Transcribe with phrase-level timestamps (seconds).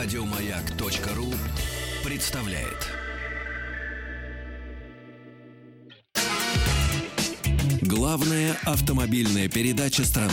[0.00, 1.26] Радиомаяк.ру
[2.08, 2.86] представляет.
[7.82, 10.30] Главная автомобильная передача страны.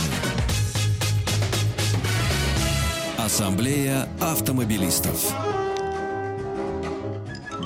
[3.18, 5.34] Ассамблея автомобилистов.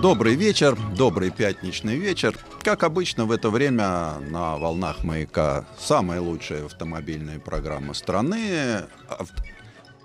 [0.01, 2.35] Добрый вечер, добрый пятничный вечер.
[2.63, 8.85] Как обычно в это время на волнах маяка самая лучшая автомобильная программа страны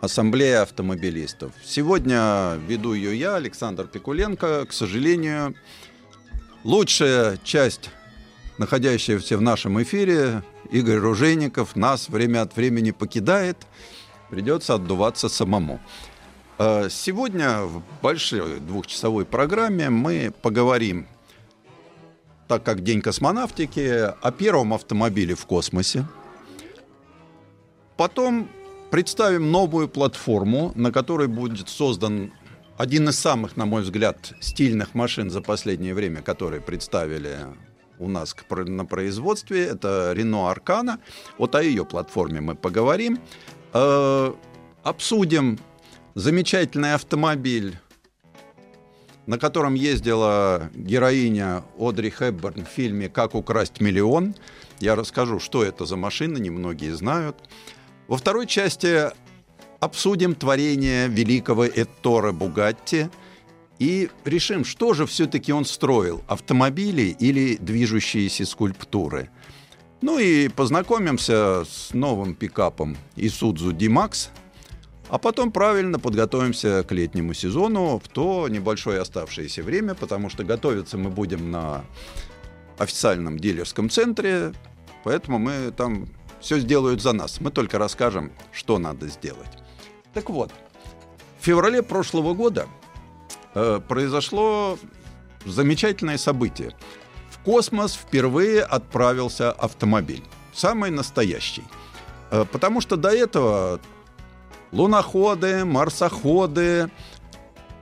[0.06, 1.52] Ассамблея автомобилистов.
[1.64, 4.66] Сегодня веду ее я, Александр Пикуленко.
[4.66, 5.56] К сожалению,
[6.64, 7.90] лучшая часть,
[8.60, 13.58] находящаяся в нашем эфире, Игорь Ружейников, нас время от времени покидает.
[14.30, 15.80] Придется отдуваться самому.
[16.60, 21.08] Э, сегодня в большой двухчасовой программе мы поговорим,
[22.48, 26.06] так как День космонавтики, о первом автомобиле в космосе.
[27.98, 28.50] Потом
[28.96, 32.32] представим новую платформу, на которой будет создан
[32.78, 37.40] один из самых, на мой взгляд, стильных машин за последнее время, которые представили
[38.00, 39.66] у нас на производстве.
[39.66, 41.00] Это Renault Arcana.
[41.38, 43.20] Вот о ее платформе мы поговорим.
[43.74, 44.34] Э,
[44.84, 45.60] обсудим
[46.14, 47.78] замечательный автомобиль,
[49.26, 54.36] на котором ездила героиня Одри Хепберн в фильме «Как украсть миллион».
[54.80, 57.36] Я расскажу, что это за машина, немногие знают.
[58.08, 59.12] Во второй части
[59.80, 63.10] обсудим творение великого Эттора Бугатти
[63.80, 69.30] и решим, что же все-таки он строил, автомобили или движущиеся скульптуры.
[70.02, 74.30] Ну и познакомимся с новым пикапом Isuzu D-Max,
[75.10, 80.98] а потом правильно подготовимся к летнему сезону в то небольшое оставшееся время, потому что готовиться
[80.98, 81.84] мы будем на
[82.78, 84.54] официальном дилерском центре,
[85.04, 86.08] поэтому мы там
[86.46, 87.42] все сделают за нас.
[87.42, 89.50] Мы только расскажем, что надо сделать.
[90.14, 90.52] Так вот,
[91.40, 92.68] в феврале прошлого года
[93.56, 94.78] э, произошло
[95.44, 96.76] замечательное событие.
[97.32, 100.24] В космос впервые отправился автомобиль.
[100.54, 101.64] Самый настоящий.
[102.30, 103.80] Э, потому что до этого
[104.72, 106.92] луноходы, марсоходы,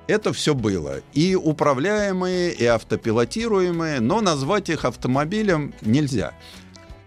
[0.07, 1.01] это все было.
[1.11, 6.33] И управляемые, и автопилотируемые, но назвать их автомобилем нельзя.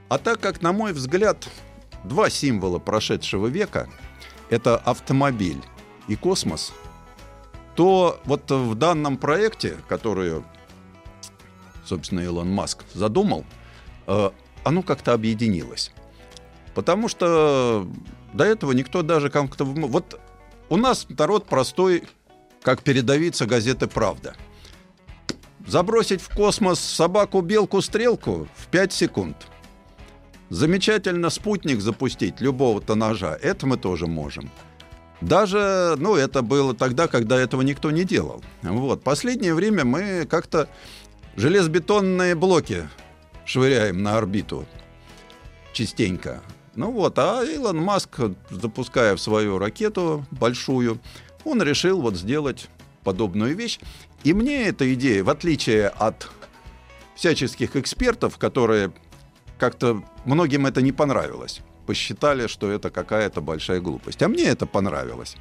[0.08, 1.48] А так как, на мой взгляд,
[2.04, 3.88] два символа прошедшего века—
[4.50, 5.60] это автомобиль
[6.06, 6.72] и космос,
[7.74, 10.44] то вот в данном проекте, который,
[11.84, 13.44] собственно, Илон Маск задумал,
[14.06, 14.30] э,
[14.62, 15.90] оно как-то объединилось.
[16.74, 17.88] Потому что
[18.32, 19.64] до этого никто даже как-то...
[19.64, 20.20] Вот
[20.68, 22.04] у нас народ простой,
[22.62, 24.36] как передовица газеты «Правда».
[25.66, 29.36] Забросить в космос собаку, белку, стрелку в 5 секунд–
[30.48, 34.50] Замечательно спутник запустить любого тоннажа, это мы тоже можем.
[35.20, 38.42] Даже, ну, это было тогда, когда этого никто не делал.
[38.62, 39.02] Вот.
[39.02, 40.68] Последнее время мы как-то
[41.36, 42.88] железобетонные блоки
[43.44, 44.66] швыряем на орбиту
[45.72, 46.42] частенько.
[46.74, 48.20] Ну вот, а Илон Маск,
[48.50, 51.00] запуская в свою ракету большую,
[51.44, 52.68] он решил вот сделать
[53.02, 53.80] подобную вещь.
[54.24, 56.28] И мне эта идея, в отличие от
[57.14, 58.92] всяческих экспертов, которые
[59.58, 61.60] как-то многим это не понравилось.
[61.86, 64.22] Посчитали, что это какая-то большая глупость.
[64.22, 65.36] А мне это понравилось.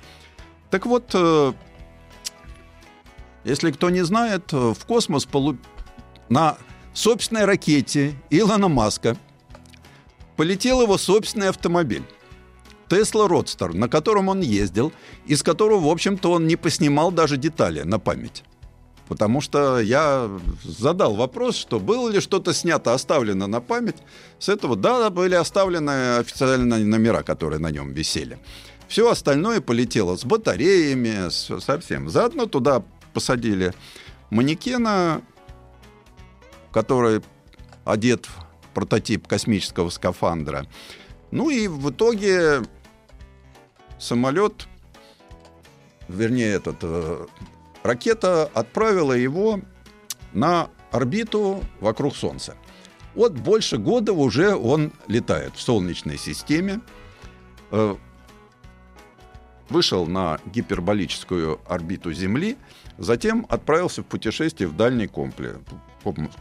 [0.70, 1.54] Так вот, э,
[3.44, 5.58] если кто не знает, э, в космос полу...
[6.30, 6.58] на
[6.94, 9.18] собственной ракете Илона Маска
[10.36, 12.04] полетел его собственный автомобиль.
[12.90, 14.94] Тесла Родстер, на котором он ездил,
[15.26, 18.44] из которого, в общем-то, он не поснимал даже детали на память.
[19.08, 20.30] Потому что я
[20.64, 23.98] задал вопрос, что было ли что-то снято, оставлено на память.
[24.40, 28.40] С этого, да, были оставлены официальные номера, которые на нем висели.
[28.88, 32.10] Все остальное полетело с батареями, совсем.
[32.10, 32.84] Заодно туда
[33.14, 33.74] посадили
[34.30, 35.22] манекена,
[36.72, 37.22] который
[37.84, 40.66] одет в прототип космического скафандра.
[41.32, 42.62] Ну и в итоге
[44.00, 44.68] самолет,
[46.08, 47.26] вернее, этот э,
[47.86, 49.62] ракета отправила его
[50.34, 52.56] на орбиту вокруг Солнца.
[53.14, 56.82] Вот больше года уже он летает в Солнечной системе,
[57.72, 57.96] э,
[59.70, 62.58] вышел на гиперболическую орбиту Земли,
[62.98, 65.08] затем отправился в путешествие в дальний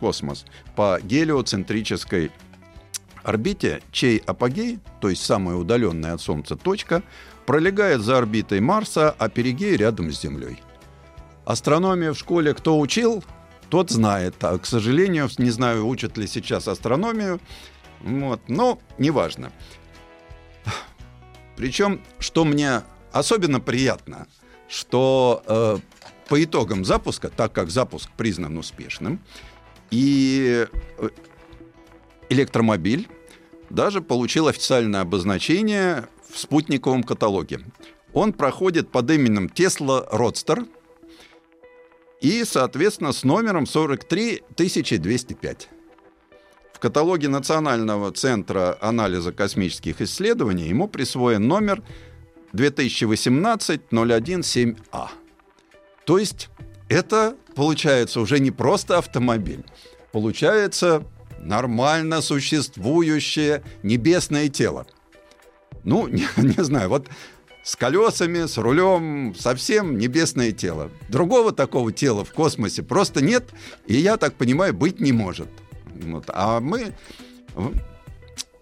[0.01, 2.33] космос по гелиоцентрической
[3.23, 7.03] орбите, чей апогей, то есть самая удаленная от Солнца точка,
[7.47, 10.61] пролегает за орбитой Марса, а перигей рядом с Землей.
[11.45, 13.23] Астрономию в школе кто учил,
[13.69, 14.37] тот знает.
[14.43, 17.41] А, к сожалению, не знаю, учат ли сейчас астрономию.
[18.01, 19.53] Вот, но неважно.
[21.57, 22.83] Причем, что мне
[23.13, 24.27] особенно приятно,
[24.69, 25.79] что э,
[26.29, 29.21] по итогам запуска, так как запуск признан успешным,
[29.91, 30.67] и
[30.99, 31.09] э,
[32.29, 33.09] электромобиль
[33.71, 37.61] даже получил официальное обозначение в спутниковом каталоге.
[38.13, 40.67] Он проходит под именем Tesla Roadster
[42.25, 45.69] и, соответственно, с номером 43205.
[46.73, 51.83] В каталоге Национального центра анализа космических исследований ему присвоен номер
[52.55, 55.09] 2018-017А.
[56.07, 56.49] То есть
[56.89, 59.63] это получается уже не просто автомобиль,
[60.11, 61.03] получается
[61.41, 64.87] нормально существующее небесное тело.
[65.85, 67.11] Ну, не, не знаю, вот
[67.65, 70.91] с колесами, с рулем, совсем небесное тело.
[71.09, 73.45] Другого такого тела в космосе просто нет,
[73.87, 75.49] и я так понимаю, быть не может.
[75.87, 76.27] Вот.
[76.29, 76.95] А мы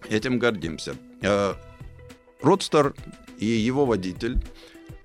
[0.08, 0.94] этим гордимся.
[1.20, 1.54] Э,
[2.40, 2.94] Родстер
[3.38, 4.38] и его водитель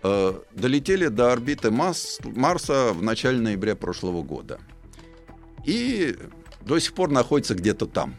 [0.03, 4.59] э, долетели до орбиты Марса в начале ноября прошлого года.
[5.65, 6.15] И
[6.61, 8.15] до сих пор находится где-то там.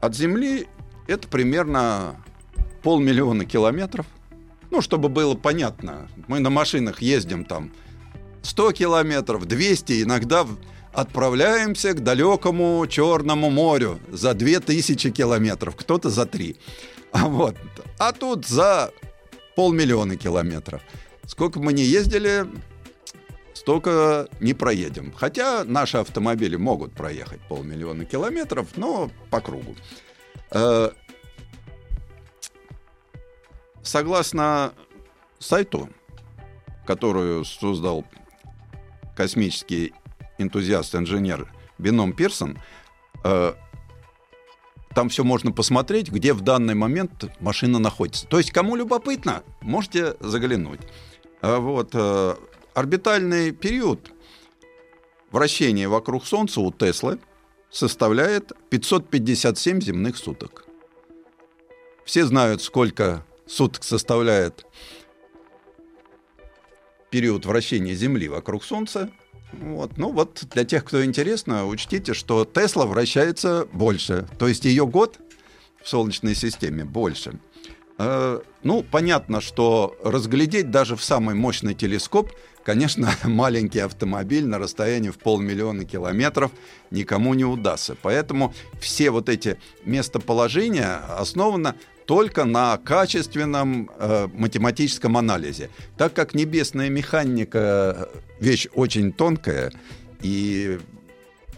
[0.00, 0.68] От Земли
[1.06, 2.16] это примерно
[2.82, 4.06] полмиллиона километров.
[4.70, 7.72] Ну, чтобы было понятно, мы на машинах ездим там
[8.42, 10.46] 100 километров, 200, иногда
[10.92, 16.56] отправляемся к далекому Черному морю за 2000 километров, кто-то за 3.
[17.12, 17.56] А, вот.
[17.98, 18.92] а тут за
[19.56, 20.82] полмиллиона километров.
[21.26, 22.46] Сколько мы не ездили,
[23.54, 25.12] столько не проедем.
[25.12, 29.76] Хотя наши автомобили могут проехать полмиллиона километров, но по кругу.
[33.88, 34.74] Согласно
[35.38, 35.88] сайту,
[36.86, 38.04] которую создал
[39.16, 39.94] космический
[40.36, 42.58] энтузиаст-инженер Бином Пирсон,
[43.24, 43.54] э,
[44.94, 48.26] там все можно посмотреть, где в данный момент машина находится.
[48.26, 50.80] То есть, кому любопытно, можете заглянуть.
[51.40, 52.36] Э, вот, э,
[52.74, 54.12] орбитальный период
[55.30, 57.20] вращения вокруг Солнца у Теслы
[57.70, 60.66] составляет 557 земных суток.
[62.04, 64.66] Все знают, сколько суток составляет
[67.10, 69.10] период вращения Земли вокруг Солнца.
[69.52, 69.96] Вот.
[69.96, 74.28] Ну вот для тех, кто интересно, учтите, что Тесла вращается больше.
[74.38, 75.18] То есть ее год
[75.82, 77.40] в Солнечной системе больше.
[77.98, 82.30] Э, ну, понятно, что разглядеть даже в самый мощный телескоп,
[82.62, 86.52] конечно, маленький автомобиль на расстоянии в полмиллиона километров
[86.90, 87.96] никому не удастся.
[88.02, 91.74] Поэтому все вот эти местоположения основаны
[92.08, 95.68] только на качественном э, математическом анализе.
[95.98, 98.06] Так как небесная механика э,
[98.40, 99.70] вещь очень тонкая,
[100.22, 100.78] и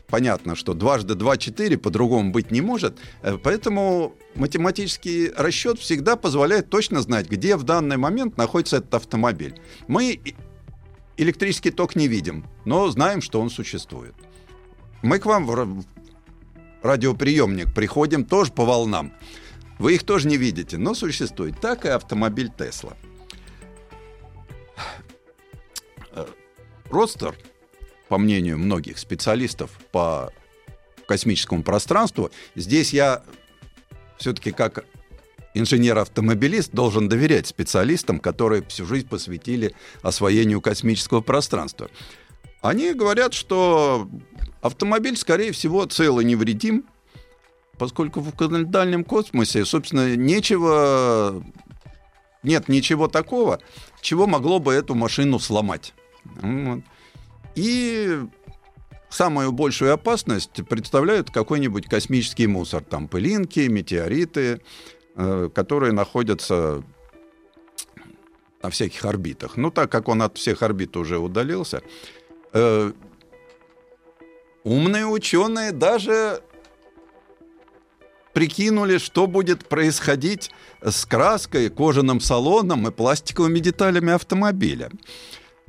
[0.09, 6.69] понятно, что дважды два четыре по-другому быть не может, э, поэтому математический расчет всегда позволяет
[6.69, 9.55] точно знать, где в данный момент находится этот автомобиль.
[9.87, 10.21] Мы
[11.17, 14.15] электрический ток не видим, но знаем, что он существует.
[15.03, 15.85] Мы к вам в
[16.83, 19.13] радиоприемник приходим тоже по волнам.
[19.81, 21.59] Вы их тоже не видите, но существует.
[21.59, 22.99] Так и автомобиль Тесла.
[26.91, 27.35] Родстер,
[28.09, 30.33] по мнению многих специалистов по
[31.07, 33.23] космическому пространству, здесь я
[34.19, 34.85] все-таки как
[35.55, 41.91] инженер-автомобилист должен доверять специалистам, которые всю жизнь посвятили освоению космического пространства.
[42.61, 44.11] Они говорят, что
[44.61, 46.85] автомобиль, скорее всего, цел и невредим,
[47.81, 48.31] поскольку в
[48.67, 51.43] дальнем космосе, собственно, нечего,
[52.43, 53.59] нет ничего такого,
[54.03, 55.95] чего могло бы эту машину сломать.
[57.55, 58.21] И
[59.09, 64.61] самую большую опасность представляют какой-нибудь космический мусор, там пылинки, метеориты,
[65.17, 66.85] э, которые находятся
[68.63, 69.57] на всяких орбитах.
[69.57, 71.81] Ну, так как он от всех орбит уже удалился,
[72.53, 72.93] э,
[74.65, 76.43] умные ученые даже
[78.33, 80.51] прикинули, что будет происходить
[80.83, 84.91] с краской, кожаным салоном и пластиковыми деталями автомобиля.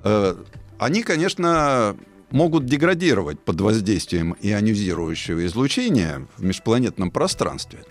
[0.03, 0.35] Э,
[0.77, 1.97] они, конечно,
[2.31, 7.83] могут деградировать под воздействием ионизирующего излучения в межпланетном пространстве.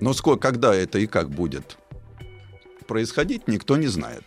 [0.00, 1.76] Но сколько, когда это и как будет
[2.86, 4.24] происходить, никто не знает.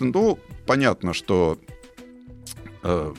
[0.00, 1.58] Ну, понятно, что
[2.82, 3.14] э,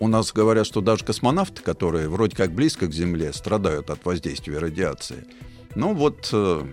[0.00, 4.58] у нас говорят, что даже космонавты, которые вроде как близко к Земле, страдают от воздействия
[4.58, 5.24] радиации.
[5.74, 6.30] Ну вот...
[6.32, 6.66] Э,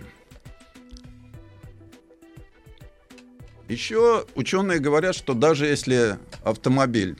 [3.68, 7.18] Еще ученые говорят, что даже если автомобиль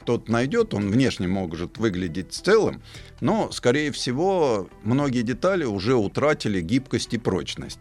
[0.00, 2.82] кто-то найдет, он внешне может выглядеть целым,
[3.20, 7.78] но, скорее всего, многие детали уже утратили гибкость и прочность.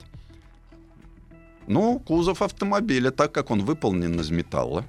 [1.66, 4.86] Ну, кузов автомобиля, так как он выполнен из металла,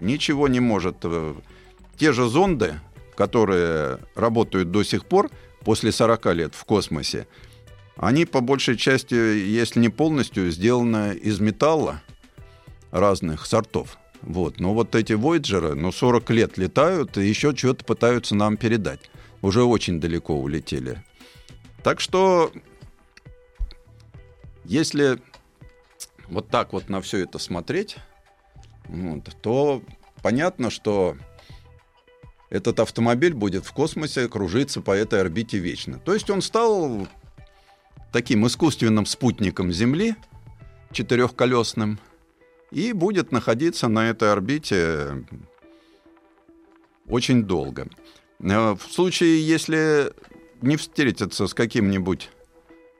[0.00, 0.96] ничего не может.
[1.02, 1.34] э,
[1.96, 2.80] Те же зонды,
[3.16, 7.26] которые работают до сих пор, после 40 лет в космосе,
[7.96, 12.02] они по большей части, если не полностью, сделаны из металла
[12.90, 13.98] разных сортов.
[14.22, 14.60] Вот.
[14.60, 19.10] Но вот эти Voyager, ну, 40 лет летают и еще что-то пытаются нам передать.
[19.42, 21.02] Уже очень далеко улетели.
[21.82, 22.50] Так что,
[24.64, 25.18] если
[26.28, 27.96] вот так вот на все это смотреть,
[29.42, 29.82] то
[30.22, 31.16] понятно, что
[32.50, 35.98] этот автомобиль будет в космосе кружиться по этой орбите вечно.
[35.98, 37.08] То есть он стал
[38.12, 40.14] таким искусственным спутником Земли,
[40.92, 41.98] четырехколесным,
[42.70, 45.24] и будет находиться на этой орбите
[47.08, 47.88] очень долго.
[48.40, 50.12] Э, В случае, если
[50.62, 52.30] не встретиться с каким-нибудь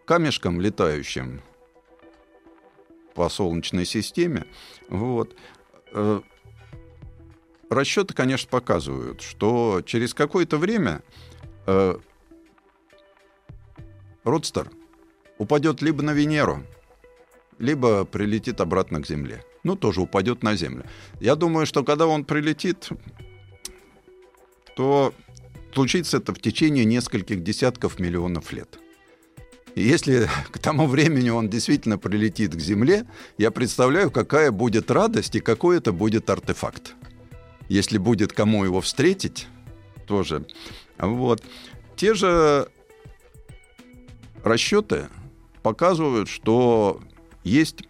[0.04, 1.40] камешком летающим
[3.14, 4.46] по Солнечной системе,
[4.88, 5.34] вот,
[7.70, 11.02] расчеты, конечно, показывают, что через какое-то время
[11.66, 11.96] э,
[14.24, 14.70] Родстер
[15.38, 16.64] упадет либо на Венеру,
[17.58, 19.44] либо прилетит обратно к Земле.
[19.62, 20.84] Ну, тоже упадет на Землю.
[21.20, 22.88] Я думаю, что когда он прилетит,
[24.76, 25.12] то
[25.74, 28.78] случится это в течение нескольких десятков миллионов лет.
[29.76, 33.06] Если к тому времени он действительно прилетит к Земле,
[33.36, 36.94] я представляю, какая будет радость и какой это будет артефакт.
[37.68, 39.48] Если будет кому его встретить,
[40.06, 40.46] тоже.
[40.98, 41.42] Вот.
[41.94, 42.68] Те же
[44.42, 45.08] расчеты
[45.62, 47.02] показывают, что
[47.44, 47.82] есть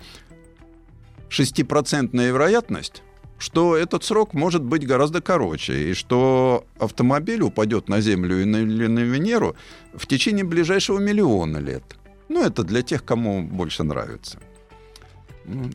[1.29, 3.05] шестипроцентная вероятность,
[3.39, 9.01] что этот срок может быть гораздо короче, и что автомобиль упадет на Землю или на
[9.01, 9.57] Венеру
[9.95, 11.85] в течение ближайшего миллиона лет.
[12.29, 14.39] Ну, это для тех, кому больше нравится.
[15.45, 15.71] Ну.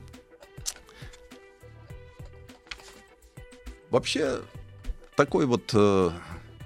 [3.89, 4.39] Вообще,
[5.15, 6.11] такой вот э,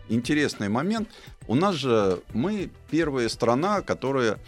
[0.10, 1.10] интересный момент.
[1.48, 4.40] У нас же мы первая страна, которая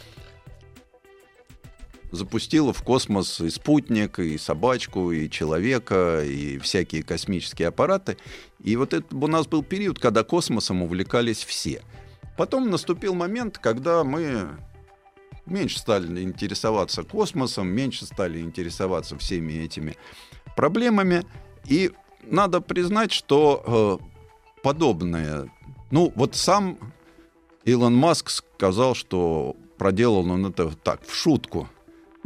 [2.12, 8.18] запустила в космос и спутник, и собачку, и человека, и всякие космические аппараты.
[8.64, 11.82] И вот это у нас был период, когда космосом увлекались все.
[12.38, 14.50] Потом наступил момент, когда мы
[15.46, 19.98] меньше стали интересоваться космосом, меньше стали интересоваться всеми этими
[20.56, 21.24] проблемами.
[21.66, 21.92] И
[22.24, 25.50] надо признать, что э, подобное...
[25.90, 26.78] Ну, вот сам
[27.64, 31.70] Илон Маск сказал, что проделал он это так, в шутку.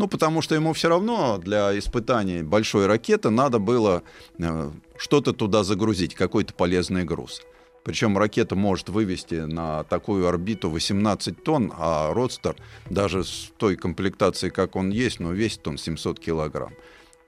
[0.01, 4.01] Ну, потому что ему все равно для испытаний большой ракеты надо было
[4.39, 7.43] э, что-то туда загрузить, какой-то полезный груз.
[7.83, 12.55] Причем ракета может вывести на такую орбиту 18 тонн, а Родстер
[12.89, 16.73] даже с той комплектацией, как он есть, но весит он 700 килограмм.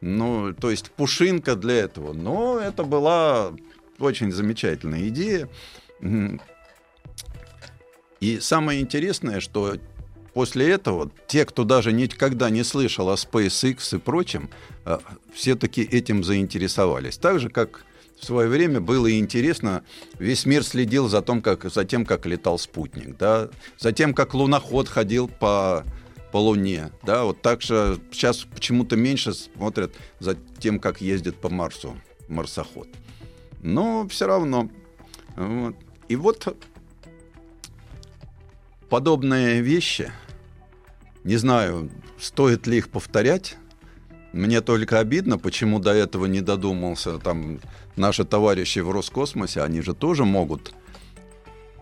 [0.02, 2.14] Ну, то есть пушинка для этого.
[2.14, 3.54] Но это была
[4.00, 5.48] очень замечательная идея.
[8.20, 9.76] И самое интересное, что
[10.34, 14.50] после этого те, кто даже никогда не слышал о SpaceX и прочем,
[14.86, 14.98] э,
[15.34, 17.18] все-таки этим заинтересовались.
[17.18, 17.86] Так же, как
[18.20, 19.84] в свое время было интересно,
[20.18, 24.34] весь мир следил за, том, как, за тем, как летал спутник, да, за тем, как
[24.34, 25.84] луноход ходил по,
[26.32, 26.92] по Луне.
[27.04, 31.98] Да, вот так же сейчас почему-то меньше смотрят за тем, как ездит по Марсу
[32.28, 32.88] марсоход.
[33.62, 34.70] Но все равно.
[35.36, 35.76] Вот.
[36.08, 36.56] И вот
[38.90, 40.12] подобные вещи,
[41.24, 41.90] не знаю,
[42.20, 43.58] стоит ли их повторять.
[44.34, 47.60] Мне только обидно, почему до этого не додумался там
[47.96, 50.74] наши товарищи в Роскосмосе, они же тоже могут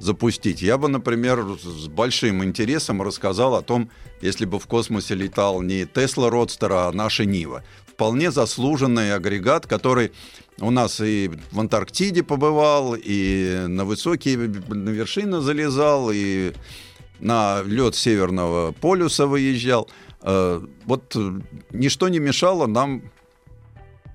[0.02, 0.62] запустить.
[0.62, 5.86] Я бы, например, с большим интересом рассказал о том, если бы в космосе летал не
[5.86, 7.64] Тесла Родстер, а наша Нива.
[7.88, 10.12] Вполне заслуженный агрегат, который
[10.60, 16.54] у нас и в Антарктиде побывал, и на высокие на вершины залезал, и
[17.22, 19.90] на лед Северного полюса выезжал.
[20.22, 21.40] Э, Вот э,
[21.72, 23.02] ничто не мешало нам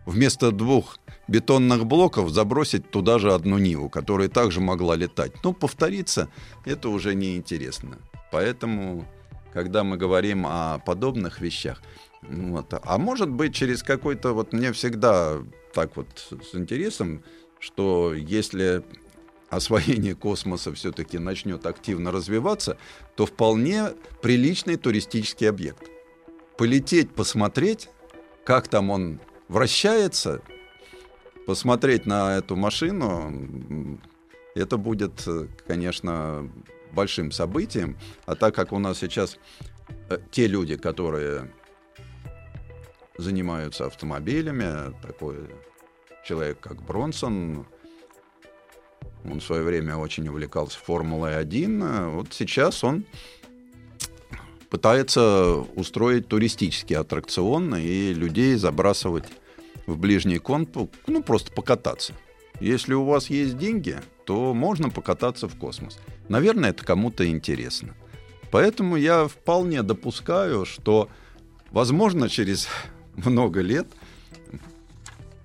[0.04, 0.98] вместо двух
[1.28, 5.32] бетонных блоков забросить туда же одну Ниву, которая также могла летать.
[5.44, 6.28] Но повториться
[6.64, 7.98] это уже неинтересно.
[8.30, 9.04] Поэтому,
[9.52, 11.82] когда мы говорим о подобных вещах,
[12.22, 15.38] вот, а может быть через какой-то, вот мне всегда
[15.75, 17.22] так вот с интересом,
[17.60, 18.82] что если
[19.48, 22.78] освоение космоса все-таки начнет активно развиваться,
[23.14, 23.90] то вполне
[24.22, 25.90] приличный туристический объект.
[26.56, 27.90] Полететь, посмотреть,
[28.44, 30.42] как там он вращается,
[31.46, 34.00] посмотреть на эту машину,
[34.54, 36.50] это будет, э, конечно,
[36.92, 37.98] большим событием.
[38.24, 39.38] А так как у нас сейчас
[40.08, 41.52] э, те люди, которые
[43.18, 44.94] занимаются автомобилями.
[45.02, 45.48] Такой
[46.24, 47.66] человек, как Бронсон,
[49.30, 52.11] он в свое время очень увлекался Формулой-1.
[52.11, 53.04] Вот сейчас он
[54.71, 59.25] пытается устроить туристический аттракцион и людей забрасывать
[59.87, 62.12] в ближний контур, ну, просто покататься.
[62.61, 65.99] Если у вас есть деньги, то можно покататься в космос.
[66.28, 67.95] Наверное, это кому-то интересно.
[68.50, 71.09] Поэтому я вполне допускаю, что,
[71.71, 72.68] возможно, через
[73.14, 73.87] много лет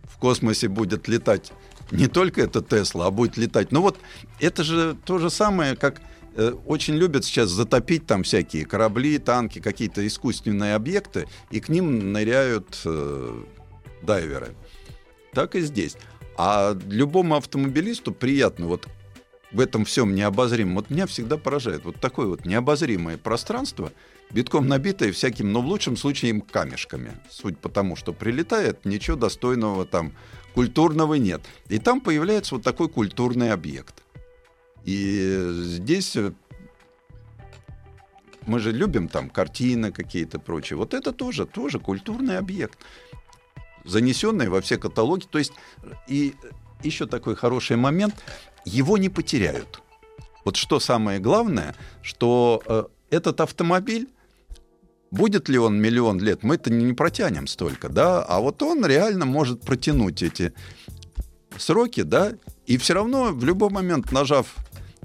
[0.04, 1.52] в космосе будет летать
[1.92, 3.72] не только это Тесла, а будет летать.
[3.72, 4.00] Ну вот
[4.40, 6.02] это же то же самое, как
[6.36, 12.12] э, очень любят сейчас затопить там всякие корабли, танки, какие-то искусственные объекты, и к ним
[12.12, 13.44] ныряют э,
[14.02, 14.56] дайверы.
[15.34, 15.98] Так и здесь.
[16.38, 18.88] А любому автомобилисту приятно вот
[19.52, 20.76] в этом всем необозримом.
[20.76, 23.92] Вот меня всегда поражает вот такое вот необозримое пространство,
[24.32, 27.12] битком набитое всяким, но в лучшем случае камешками.
[27.30, 30.14] Суть потому, что прилетает, ничего достойного там
[30.54, 31.42] культурного нет.
[31.70, 34.04] И там появляется вот такой культурный объект.
[34.84, 36.34] И здесь э,
[38.48, 40.78] мы же любим там картины какие-то прочие.
[40.78, 42.80] Вот это тоже, тоже культурный объект,
[43.86, 45.26] занесенный во все каталоги.
[45.26, 45.54] То есть
[46.08, 46.34] и
[46.84, 48.16] еще такой хороший момент,
[48.66, 49.82] его не потеряют.
[50.44, 54.10] Вот что самое главное, что э, этот автомобиль
[55.12, 59.26] Будет ли он миллион лет, мы это не протянем столько, да, а вот он реально
[59.26, 60.54] может протянуть эти
[61.58, 62.34] сроки, да,
[62.66, 64.56] и все равно в любой момент, нажав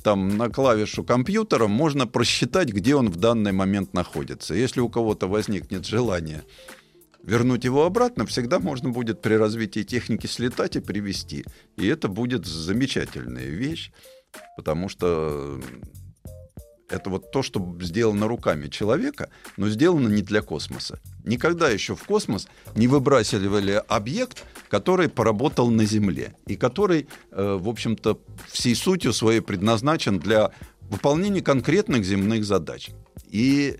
[0.04, 4.54] там на клавишу компьютера, можно просчитать, где он в данный момент находится.
[4.54, 6.44] Если у кого-то возникнет желание
[7.24, 11.44] вернуть его обратно, всегда можно будет при развитии техники слетать и привести.
[11.76, 13.90] И это будет замечательная вещь,
[14.56, 15.60] потому что
[16.88, 21.00] это вот то, что сделано руками человека, но сделано не для космоса.
[21.24, 27.68] Никогда еще в космос не выбрасывали объект, который поработал на Земле и который, э, в
[27.68, 32.90] общем-то, всей сутью своей предназначен для выполнения конкретных земных задач.
[33.28, 33.76] И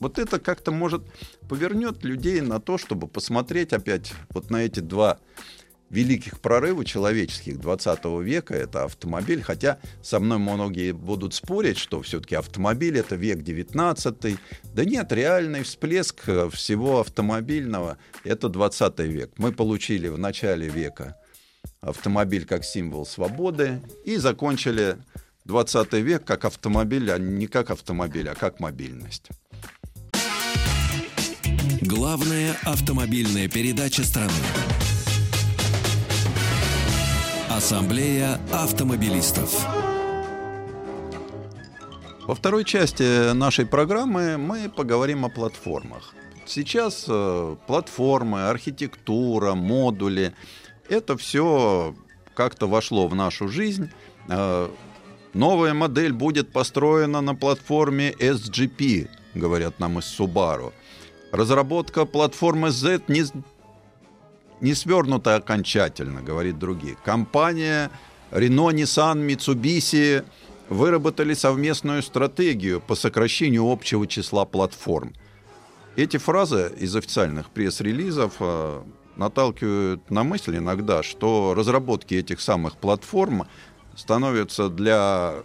[0.00, 1.02] вот это как-то может
[1.48, 5.18] повернет людей на то, чтобы посмотреть опять вот на эти два
[5.90, 12.34] великих прорывов человеческих 20 века это автомобиль, хотя со мной многие будут спорить, что все-таки
[12.34, 14.38] автомобиль это век 19
[14.74, 19.30] да нет, реальный всплеск э, всего автомобильного это 20 век.
[19.38, 21.16] Мы получили в начале века
[21.80, 24.98] автомобиль как символ свободы и закончили
[25.44, 29.28] 20 век как автомобиль, а не как автомобиль, а как мобильность.
[31.80, 34.32] Главная автомобильная передача страны.
[37.56, 39.66] Ассамблея автомобилистов.
[42.26, 46.14] Во второй части нашей программы мы поговорим о платформах.
[46.44, 50.34] Сейчас э, платформы, архитектура, модули–
[50.90, 51.94] это все
[52.34, 53.88] как-то вошло в нашу жизнь.
[54.28, 54.68] Э,
[55.32, 60.74] новая модель будет построена на платформе SGP, говорят нам из Subaru.
[61.32, 63.24] Разработка платформы Z не
[64.60, 66.96] не свернуто окончательно, говорит другие.
[67.04, 67.90] Компания
[68.30, 70.24] Renault, Nissan, Mitsubishi
[70.68, 75.14] выработали совместную стратегию по сокращению общего числа платформ.
[75.94, 78.82] Эти фразы из официальных пресс-релизов э,
[79.16, 83.46] наталкивают на мысль иногда, что разработки этих самых платформ
[83.94, 85.36] становятся для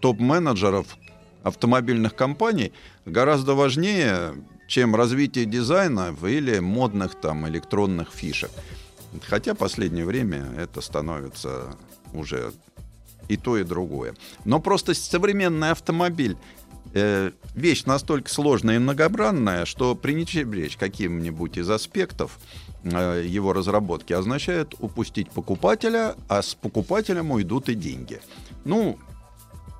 [0.00, 0.96] топ-менеджеров
[1.42, 2.72] автомобильных компаний
[3.06, 4.34] гораздо важнее
[4.70, 8.52] чем развитие дизайна или модных там электронных фишек.
[9.26, 11.76] Хотя последнее время это становится
[12.14, 12.52] уже
[13.28, 14.14] и то, и другое.
[14.44, 16.36] Но просто современный автомобиль
[16.94, 22.38] э, вещь настолько сложная и многобранная, что пренебречь каким-нибудь из аспектов
[22.84, 28.20] э, его разработки означает упустить покупателя, а с покупателем уйдут и деньги.
[28.64, 29.00] Ну,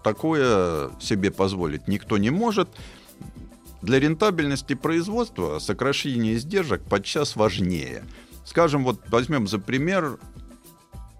[0.03, 2.68] такое себе позволить никто не может.
[3.83, 8.05] Для рентабельности производства сокращение издержек подчас важнее.
[8.45, 10.19] Скажем, вот возьмем за пример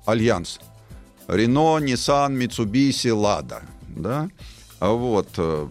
[0.05, 0.61] Альянс.
[1.27, 3.63] Рено, Nissan, Mitsubishi, Lada.
[3.89, 4.29] Да?
[4.79, 5.69] А вот, э,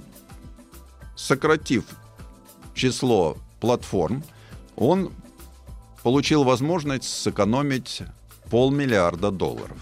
[1.16, 1.84] сократив
[2.74, 4.24] число платформ,
[4.76, 5.12] он
[6.02, 8.04] получил возможность сэкономить
[8.50, 9.78] полмиллиарда долларов.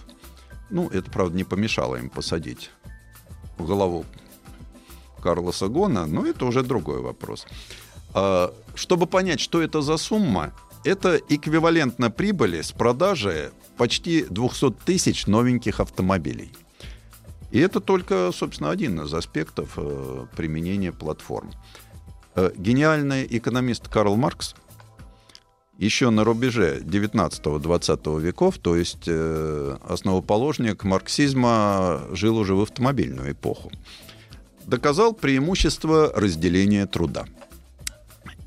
[0.69, 2.71] Ну, это, правда, не помешало им посадить
[3.57, 4.05] в голову
[5.21, 7.45] Карлоса Гона, но это уже другой вопрос.
[8.13, 10.53] А, чтобы понять, что это за сумма,
[10.83, 16.51] это эквивалентно прибыли с продажи почти 200 тысяч новеньких автомобилей.
[17.51, 21.51] И это только, собственно, один из аспектов э, применения платформ.
[22.35, 24.55] Э, гениальный экономист Карл Маркс
[25.77, 33.71] еще на рубеже 19-20 веков, то есть э, основоположник марксизма жил уже в автомобильную эпоху,
[34.67, 37.25] доказал преимущество разделения труда.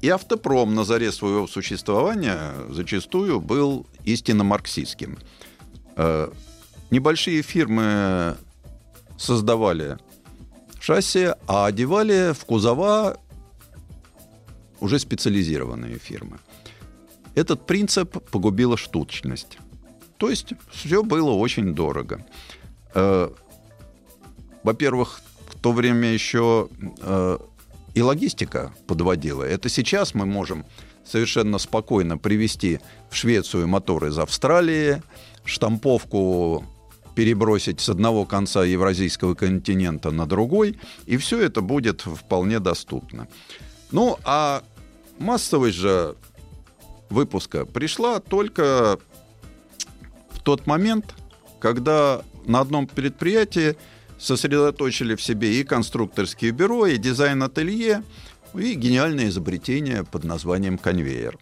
[0.03, 5.19] И автопром на заре своего существования зачастую был истинно марксистским.
[5.97, 6.31] Э,
[6.91, 8.37] небольшие фирмы
[9.19, 9.99] создавали
[10.81, 13.19] шасси, а одевали в кузова
[14.81, 16.39] уже специализированные фирмы.
[17.35, 19.59] Этот принцип погубила штучность.
[20.17, 22.25] То есть все было очень дорого.
[22.95, 23.31] Э,
[24.63, 25.21] во-первых,
[25.61, 26.69] то время еще
[27.03, 27.39] э,
[27.95, 29.43] и логистика подводила.
[29.43, 30.65] Это сейчас мы можем
[31.05, 35.03] совершенно спокойно привезти в Швецию моторы из Австралии,
[35.45, 36.65] штамповку
[37.15, 43.29] перебросить с одного конца евразийского континента на другой, и все это будет вполне доступно.
[43.91, 44.63] Ну, а
[45.19, 46.17] массовость же
[47.09, 48.99] выпуска пришла только
[50.31, 51.15] в тот момент,
[51.59, 53.77] когда на одном предприятии
[54.21, 58.03] сосредоточили в себе и конструкторские бюро, и дизайн-ателье,
[58.55, 61.39] и гениальное изобретение под названием конвейер.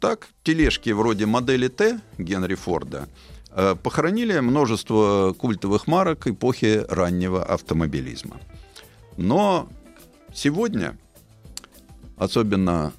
[0.00, 3.08] Так, тележки вроде модели Т Генри Форда
[3.50, 8.40] э, похоронили множество культовых марок эпохи раннего автомобилизма.
[9.16, 9.68] Но
[10.34, 10.98] сегодня,
[12.16, 12.92] особенно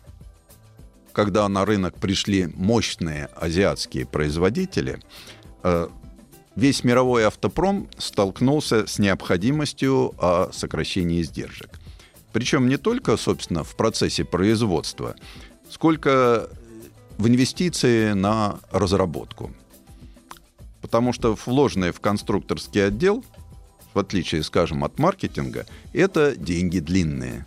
[1.11, 4.99] когда на рынок пришли мощные азиатские производители,
[5.63, 5.89] э,
[6.57, 11.79] весь мировой автопром столкнулся с необходимостью о сокращении издержек.
[12.33, 15.15] Причем не только, собственно, в процессе производства,
[15.69, 16.49] сколько
[17.17, 19.53] в инвестиции на разработку.
[20.81, 23.23] Потому что вложенные в конструкторский отдел,
[23.93, 27.45] в отличие, скажем, от маркетинга, это деньги длинные.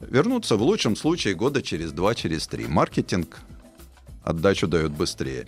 [0.00, 2.66] Вернуться в лучшем случае года через два, через три.
[2.66, 3.40] Маркетинг
[4.22, 5.46] отдачу дает быстрее.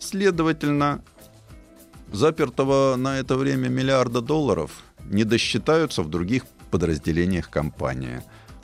[0.00, 1.02] Следовательно,
[2.12, 8.22] запертого на это время миллиарда долларов не досчитаются в других подразделениях компании.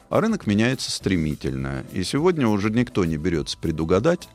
[0.08, 1.84] А рынок меняется стремительно.
[1.92, 4.28] И сегодня уже никто не берется предугадать,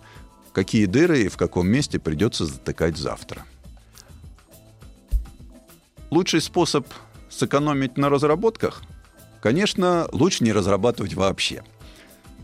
[0.52, 3.44] какие дыры и в каком месте придется затыкать завтра.
[6.12, 6.88] Лучший способ
[7.30, 8.84] сэкономить на разработках?
[9.42, 11.64] Конечно, лучше не разрабатывать вообще.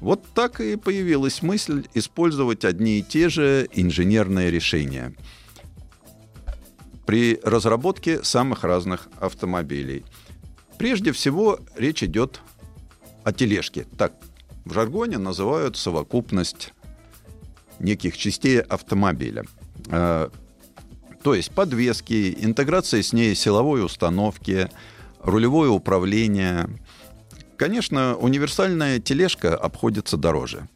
[0.02, 5.14] Вот так и появилась мысль использовать одни и те же инженерные решения–
[7.10, 10.06] при разработке самых разных автомобилей.
[10.78, 12.40] Прежде всего речь идет
[13.24, 13.88] о тележке.
[13.98, 14.14] Так
[14.64, 16.72] в жаргоне называют совокупность
[17.80, 19.44] неких частей автомобиля.
[19.88, 20.30] Э,
[21.24, 24.70] то есть подвески, интеграция с ней силовой установки,
[25.20, 26.70] рулевое управление.
[27.58, 30.68] Конечно, универсальная тележка обходится дороже.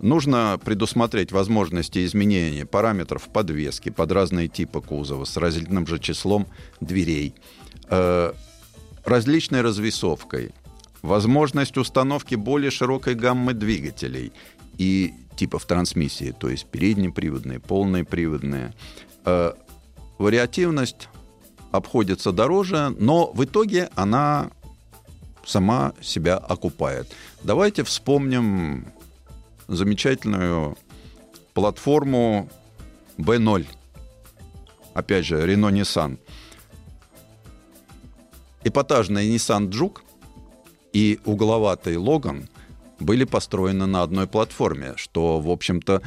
[0.00, 6.46] Нужно предусмотреть возможности изменения параметров подвески под разные типы кузова с разительным же числом
[6.80, 7.34] дверей,
[7.90, 8.32] э,
[9.04, 10.52] различной развесовкой,
[11.02, 14.32] возможность установки более широкой гаммы двигателей
[14.76, 18.74] и типов трансмиссии, то есть переднеприводные, полные приводные.
[19.24, 19.52] Э,
[20.18, 21.08] вариативность
[21.72, 24.50] обходится дороже, но в итоге она
[25.44, 27.08] сама себя окупает.
[27.42, 28.86] Давайте вспомним
[29.68, 30.76] замечательную
[31.54, 32.50] платформу
[33.18, 33.66] B0.
[34.94, 36.18] Опять же, Renault Nissan.
[38.64, 40.00] Эпатажный Nissan Juke
[40.92, 42.48] и угловатый Logan
[42.98, 46.02] были построены на одной платформе, что, в общем-то,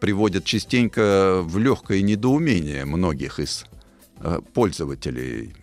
[0.00, 3.64] приводит частенько в легкое недоумение многих из
[4.20, 5.54] э, пользователей.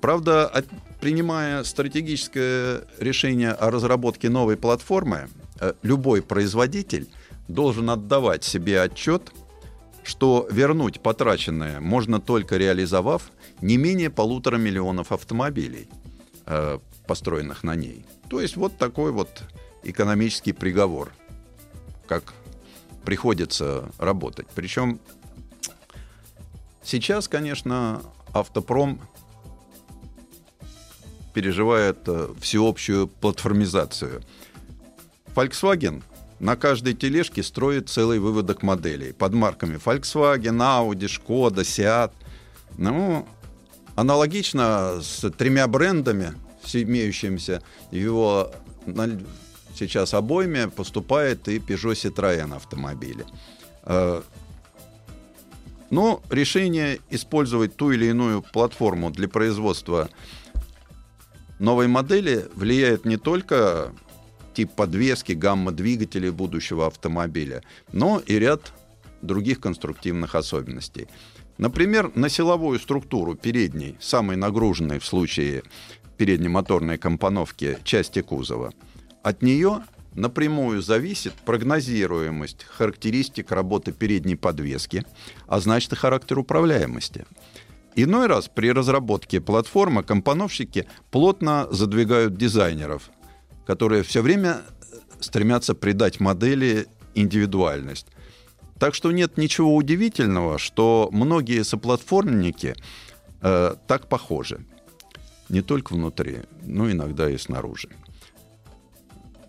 [0.00, 0.66] Правда, от,
[1.00, 5.28] принимая стратегическое решение о разработке новой платформы,
[5.82, 7.08] любой производитель
[7.48, 9.32] должен отдавать себе отчет,
[10.02, 15.88] что вернуть потраченное можно только реализовав не менее полутора миллионов автомобилей,
[16.46, 18.04] э, построенных на ней.
[18.28, 19.42] То есть вот такой вот
[19.82, 21.12] экономический приговор,
[22.06, 22.34] как
[23.04, 24.46] приходится работать.
[24.54, 25.00] Причем
[26.82, 29.00] сейчас, конечно, автопром
[31.32, 34.22] переживает э, всеобщую платформизацию–
[35.34, 36.02] Volkswagen
[36.38, 42.12] на каждой тележке строит целый выводок моделей под марками Volkswagen, Audi, Skoda, Seat.
[42.76, 43.26] Ну,
[43.96, 48.52] аналогично с тремя брендами, с имеющимися его
[49.74, 53.24] сейчас обоими, поступает и Peugeot Citroën автомобили.
[53.84, 54.22] Э,
[55.90, 60.08] но решение использовать ту или иную платформу для производства
[61.58, 63.92] новой модели влияет не только
[64.54, 67.62] тип подвески, гамма двигателей будущего автомобиля,
[67.92, 68.72] но и ряд
[69.22, 71.08] других конструктивных особенностей.
[71.58, 75.62] Например, на силовую структуру передней, самой нагруженной в случае
[76.16, 78.72] переднемоторной компоновки части кузова,
[79.22, 79.82] от нее
[80.14, 85.04] напрямую зависит прогнозируемость характеристик работы передней подвески,
[85.46, 87.24] а значит и характер управляемости.
[87.96, 93.10] Иной раз при разработке платформы компоновщики плотно задвигают дизайнеров,
[93.66, 94.62] которые все время
[95.20, 98.06] стремятся придать модели индивидуальность.
[98.78, 102.74] Так что нет ничего удивительного, что многие соплатформенники
[103.40, 104.64] э, так похожи.
[105.48, 107.88] Не только внутри, но иногда и снаружи.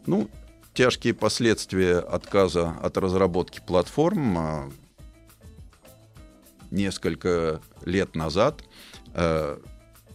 [0.05, 0.29] Ну,
[0.73, 4.71] тяжкие последствия отказа от разработки платформ э,
[6.69, 8.63] несколько лет назад
[9.13, 9.57] э,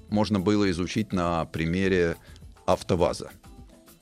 [0.08, 2.16] можно было изучить на примере
[2.66, 3.30] АвтоВАЗа.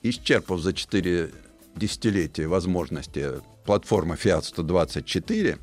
[0.03, 1.29] Исчерпав за 4
[1.75, 5.57] десятилетия возможности платформы Fiat 124,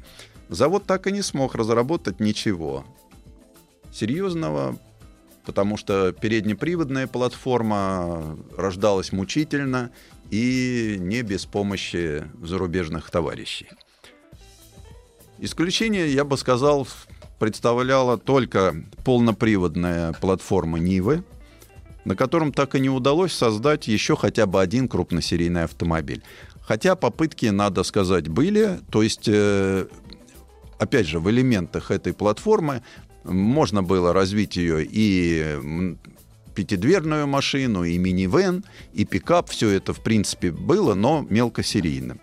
[0.49, 2.85] завод так и не смог разработать ничего
[3.93, 4.79] серьезного,
[5.45, 9.91] потому что переднеприводная платформа рождалась мучительно
[10.31, 13.69] и не без помощи зарубежных товарищей.
[15.39, 16.87] Исключение, я бы сказал,
[17.39, 21.25] представляла только полноприводная платформа Нивы,
[22.07, 26.23] на котором так и не удалось создать еще хотя бы один крупносерийный автомобиль.
[26.61, 28.79] Хотя попытки, надо сказать, были.
[28.91, 29.87] То есть, э,
[30.79, 32.83] опять же, в элементах этой платформы
[33.25, 35.59] можно было развить ее и
[36.55, 38.65] пятидверную машину, и минивэн,
[38.95, 39.51] и пикап.
[39.51, 42.21] Все это, в принципе, было, но мелкосерийным.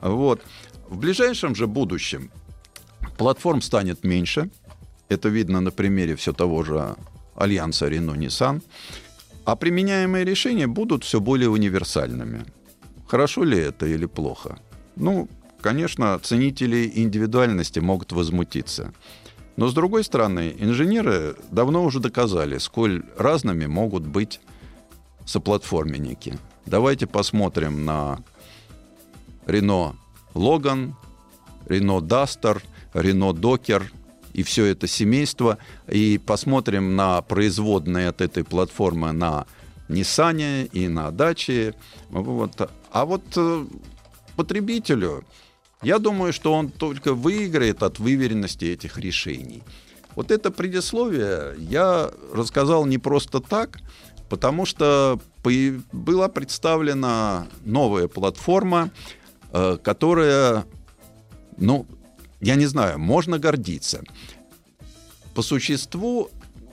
[0.00, 0.42] Вот.
[0.88, 2.30] В ближайшем же будущем
[3.18, 4.48] платформ станет меньше.
[5.08, 6.94] Это видно на примере все того же
[7.34, 8.62] альянса Renault-Nissan.
[9.44, 12.44] А применяемые решения будут все более универсальными.
[13.06, 14.58] Хорошо ли это или плохо?
[14.96, 15.28] Ну,
[15.60, 18.92] конечно, ценители индивидуальности могут возмутиться.
[19.56, 24.40] Но, с другой стороны, инженеры давно уже доказали, сколь разными могут быть
[25.26, 26.38] соплатформенники.
[26.66, 28.18] Давайте посмотрим на
[29.46, 29.94] Renault
[30.34, 30.94] Logan,
[31.66, 32.62] Renault Duster,
[32.94, 33.84] Renault Docker
[34.34, 39.46] и все это семейство, и посмотрим на производные от этой платформы на
[39.88, 41.74] Nissan и на Даче.
[42.10, 42.70] Вот.
[42.90, 43.64] А вот э,
[44.36, 45.24] потребителю,
[45.82, 49.62] я думаю, что он только выиграет от выверенности этих решений.
[50.16, 53.78] Вот это предисловие я рассказал не просто так,
[54.28, 55.20] потому что
[55.92, 58.90] была представлена новая платформа,
[59.52, 60.64] э, которая,
[61.56, 61.86] ну,
[62.44, 64.02] я не знаю, можно гордиться.
[65.34, 66.30] По существу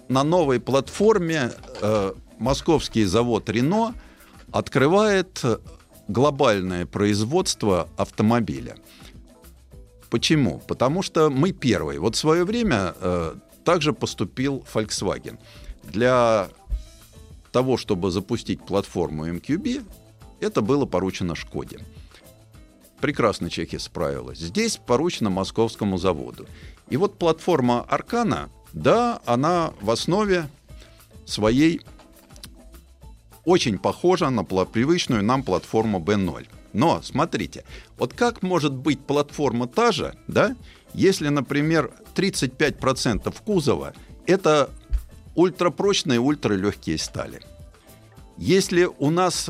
[0.09, 3.95] на новой платформе э, московский завод Рено
[4.51, 5.41] открывает
[6.09, 8.75] глобальное производство автомобиля.
[10.09, 10.61] Почему?
[10.67, 12.01] Потому что мы первые.
[12.01, 15.39] Вот в свое время э, также поступил Volkswagen.
[15.83, 16.49] Для
[17.53, 19.85] того, чтобы запустить платформу MQB,
[20.41, 21.79] это было поручено Шкоде.
[23.01, 24.37] Прекрасно Чехия справилась.
[24.37, 26.47] Здесь поручено московскому заводу.
[26.89, 30.47] И вот платформа Аркана, да, она в основе
[31.25, 31.81] своей
[33.43, 36.47] очень похожа на привычную нам платформу B0.
[36.73, 37.63] Но смотрите,
[37.97, 40.55] вот как может быть платформа та же, да,
[40.93, 43.93] если, например, 35% кузова
[44.27, 44.69] это
[45.35, 47.41] ультрапрочные, ультралегкие стали.
[48.37, 49.49] Если у нас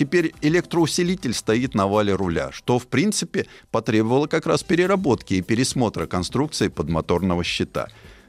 [0.00, 6.06] теперь электроусилитель стоит на вале руля, что, в принципе, потребовало как раз переработки и пересмотра
[6.06, 7.88] конструкции подмоторного щита.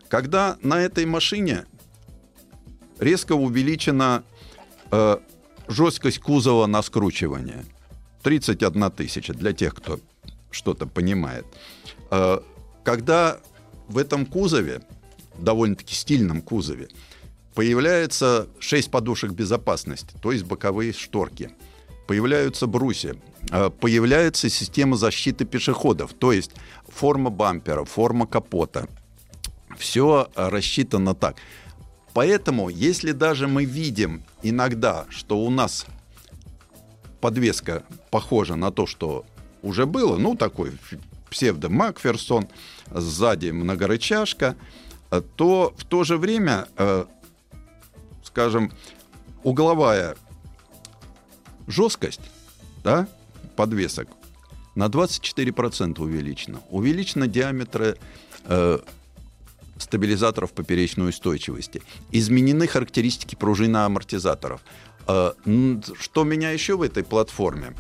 [0.10, 1.65] Когда на этой машине
[2.99, 4.23] резко увеличена
[4.91, 5.17] Э,
[5.67, 7.63] жесткость кузова на скручивание.
[8.23, 9.99] 31 тысяча для тех, кто
[10.51, 11.45] что-то понимает.
[12.12, 12.39] Э,
[12.84, 13.39] когда
[13.88, 14.81] в этом кузове,
[15.39, 16.89] довольно-таки стильном кузове,
[17.53, 21.51] появляется 6 подушек безопасности, то есть боковые шторки,
[22.07, 23.15] появляются брусья,
[23.51, 26.51] э, появляется система защиты пешеходов, то есть
[26.87, 28.87] форма бампера, форма капота.
[29.77, 31.37] Все рассчитано так.
[32.13, 35.85] Поэтому, если даже мы видим иногда, что у нас
[37.21, 39.25] подвеска похожа на то, что
[39.61, 40.73] уже было, ну, такой
[41.29, 42.49] псевдо Макферсон,
[42.93, 44.57] сзади многорычажка,
[45.35, 47.05] то в то же время, э,
[48.31, 48.71] скажем,
[49.43, 50.15] угловая
[51.67, 52.21] жесткость
[52.83, 53.07] да,
[53.55, 54.07] подвесок
[54.75, 56.61] на 24% увеличена.
[56.69, 57.97] Увеличено диаметры
[58.45, 58.79] э,
[59.77, 61.81] стабилизаторов поперечной устойчивости.
[62.11, 64.61] Изменены характеристики пружины амортизаторов.
[65.07, 65.33] Э,
[65.99, 67.73] что меня еще в этой платформе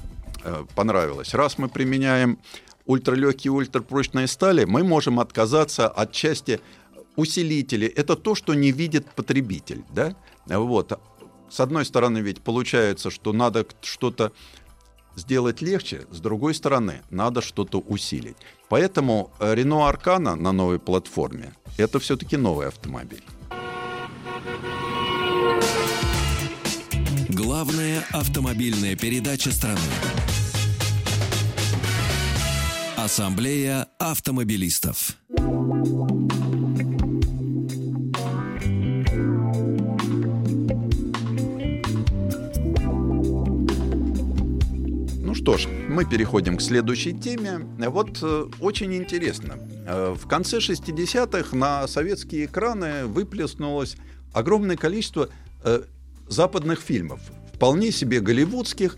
[0.43, 1.33] э, понравилось?
[1.33, 2.39] Раз мы применяем
[2.85, 6.59] ультралегкие, ультрапрочные стали, мы можем отказаться от части
[7.15, 7.87] усилителей.
[7.87, 9.83] Это то, что не видит потребитель.
[9.93, 10.15] Да?
[10.47, 10.99] Вот.
[11.49, 14.31] С одной стороны, ведь получается, что надо что-то
[15.15, 18.37] сделать легче, с другой стороны, надо что-то усилить.
[18.69, 23.23] Поэтому Renault Arcana на новой платформе– это все-таки новый автомобиль.
[27.27, 29.79] Главная автомобильная передача страны.
[32.97, 35.17] Ассамблея автомобилистов.
[45.41, 47.65] Что ж, мы переходим к следующей теме.
[47.89, 49.57] Вот э, очень интересно.
[49.87, 53.95] Э, в конце 60-х на советские экраны выплеснулось
[54.33, 55.29] огромное количество
[55.63, 55.81] э,
[56.27, 57.21] западных фильмов,
[57.55, 58.97] вполне себе голливудских,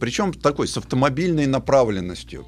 [0.00, 2.46] причем такой с автомобильной направленностью.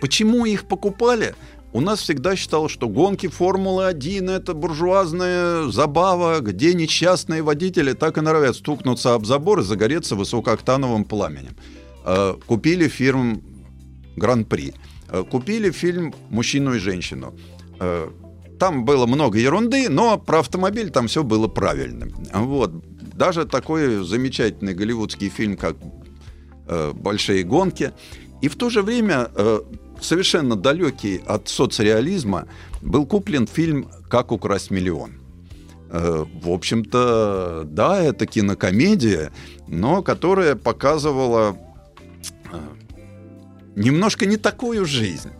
[0.00, 1.34] Почему их покупали?
[1.72, 8.20] У нас всегда считалось, что гонки Формулы-1— это буржуазная забава, где несчастные водители так и
[8.20, 11.56] норовят стукнуться об забор и загореться высокооктановым пламенем.
[12.04, 13.42] Э, купили фильм
[14.16, 14.74] «Гран-при»,
[15.30, 17.34] купили фильм «Мужчину и женщину».
[18.58, 22.14] Там было много ерунды, но про автомобиль там все было правильным.
[22.32, 22.72] Вот
[23.14, 25.76] даже такой замечательный голливудский фильм, как
[26.66, 27.92] э, «Большие гонки».
[28.42, 29.60] И в то же время э,
[30.00, 32.46] совершенно далекий от соцреализма
[32.82, 35.12] был куплен фильм «Как украсть миллион».
[35.90, 39.32] Э, в общем-то, да, это кинокомедия,
[39.68, 41.73] но которая показывала э,
[43.76, 45.30] немножко не такую жизнь.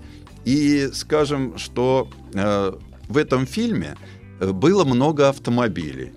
[0.44, 2.72] И скажем, что э,
[3.09, 3.96] в этом фильме
[4.40, 6.12] э, было много автомобилей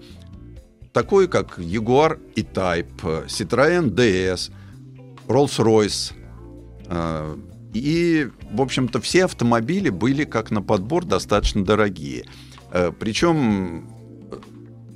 [0.98, 4.52] такой как Jaguar E-Type, Citroën DS,
[5.28, 6.14] Rolls-Royce.
[6.88, 7.38] А,
[7.72, 12.26] и, в общем-то, все автомобили были как на подбор достаточно дорогие.
[12.72, 13.88] А, Причем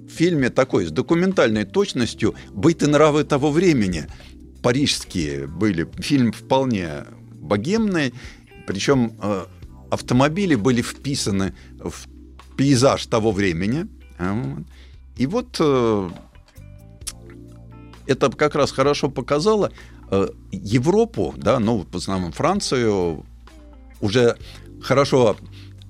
[0.07, 4.07] в фильме такой, с документальной точностью, «Быт и нравы того времени»
[4.61, 5.89] парижские были.
[5.97, 8.13] Фильм вполне богемный,
[8.67, 9.47] причем а,
[9.89, 12.07] автомобили были вписаны в
[12.55, 13.87] пейзаж того времени.
[15.17, 16.09] И вот э,
[18.07, 19.71] это как раз хорошо показало
[20.09, 23.25] э, Европу, да, ну, в основном Францию,
[23.99, 24.37] уже
[24.81, 25.37] хорошо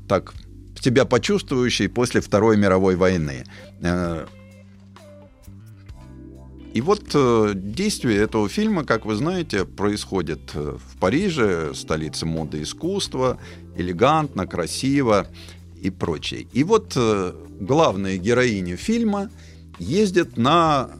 [0.08, 0.34] так
[0.80, 3.46] себя почувствующей после Второй мировой войны.
[3.82, 4.26] Э,
[6.74, 12.60] и вот э, действие этого фильма, как вы знаете, происходит э, в Париже, столице моды
[12.60, 13.38] и искусства,
[13.76, 15.28] элегантно, красиво
[15.82, 16.48] и прочее.
[16.54, 19.30] И вот э, главная героиня фильма
[19.80, 20.92] ездит на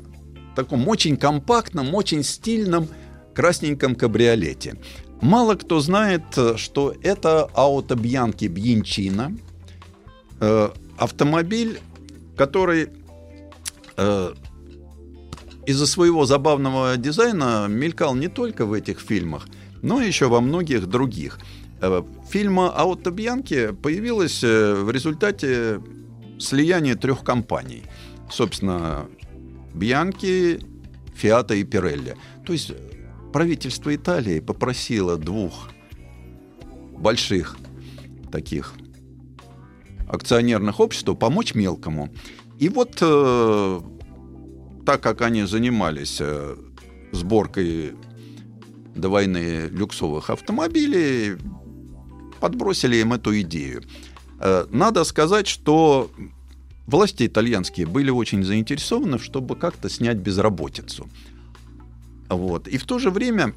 [0.58, 2.90] таком очень компактном, очень стильном
[3.34, 4.76] красненьком кабриолете.
[5.22, 6.24] Мало кто знает,
[6.58, 9.38] что это ауто Бьянки Бьянчина,
[10.42, 11.80] э, автомобиль,
[12.36, 12.90] который
[13.96, 14.34] э,
[15.72, 19.48] из-за своего забавного дизайна мелькал не только в этих фильмах,
[19.82, 21.40] но еще во многих других.
[21.82, 25.82] Э, фильма «Ауто Бьянки» появилась э, в результате
[26.40, 27.84] слияния трех компаний.
[28.30, 29.08] Собственно,
[29.74, 30.60] Бьянки,
[31.16, 32.16] Фиата и Пирелли.
[32.46, 32.74] То есть
[33.32, 35.70] правительство Италии попросило двух
[36.98, 37.58] больших
[38.32, 38.74] таких
[40.10, 42.10] акционерных обществ помочь мелкому.
[42.60, 43.82] И вот э,
[44.86, 46.56] так как они занимались э,
[47.12, 47.94] сборкой
[48.96, 51.38] до войны люксовых автомобилей,
[52.40, 53.84] подбросили им эту идею.
[54.40, 56.10] Э, надо сказать, что
[56.88, 61.08] власти итальянские были очень заинтересованы, чтобы как-то снять безработицу.
[62.30, 62.68] Вот.
[62.68, 63.54] И в то же время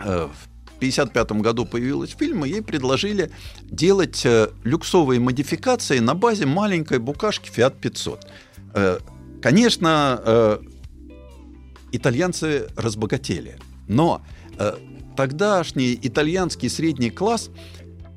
[0.00, 3.30] э, в 1955 году появилась фильм, и ей предложили
[3.62, 4.26] делать
[4.64, 8.26] люксовые модификации на базе маленькой букашки Fiat 500.
[9.44, 10.58] Конечно,
[11.92, 14.22] итальянцы разбогатели, но
[15.18, 17.50] тогдашний итальянский средний класс,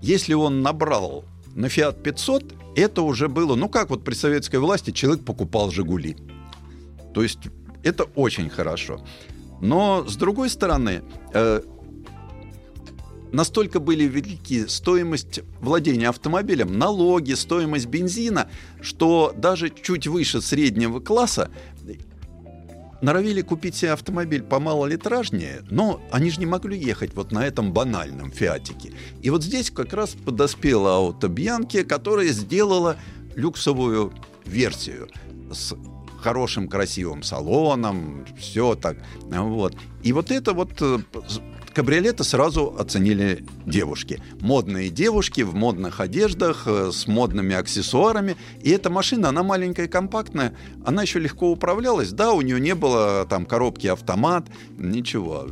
[0.02, 4.92] если он набрал на Fiat 500, это уже было, ну как вот при советской власти
[4.92, 6.16] человек покупал «Жигули».
[7.14, 7.40] То есть
[7.84, 9.06] это очень хорошо.
[9.60, 11.02] Но с другой стороны,
[11.34, 11.62] э,
[13.32, 18.50] настолько были велики стоимость владения автомобилем, налоги, стоимость бензина,
[18.82, 21.50] что даже чуть выше среднего класса
[23.02, 28.32] норовили купить себе автомобиль помалолитражнее, но они же не могли ехать вот на этом банальном
[28.32, 28.94] фиатике.
[29.22, 32.98] И вот здесь как раз подоспела ауто Бьянки, которая сделала
[33.36, 34.14] люксовую
[34.46, 35.10] версию
[35.52, 35.76] с
[36.22, 38.98] хорошим, красивым салоном, все так.
[39.26, 39.76] Вот.
[40.04, 41.00] И вот это вот э,
[41.78, 44.20] кабриолеты сразу оценили девушки.
[44.42, 48.36] Модные девушки в модных одеждах, э, с модными аксессуарами.
[48.64, 52.12] И эта машина, она маленькая компактная, она еще легко управлялась.
[52.14, 55.50] Да, у нее не было там коробки автомат, ничего.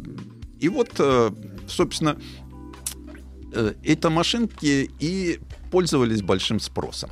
[0.60, 1.30] И вот, э,
[1.68, 2.18] собственно,
[3.84, 7.12] это машинки и пользовались большим спросом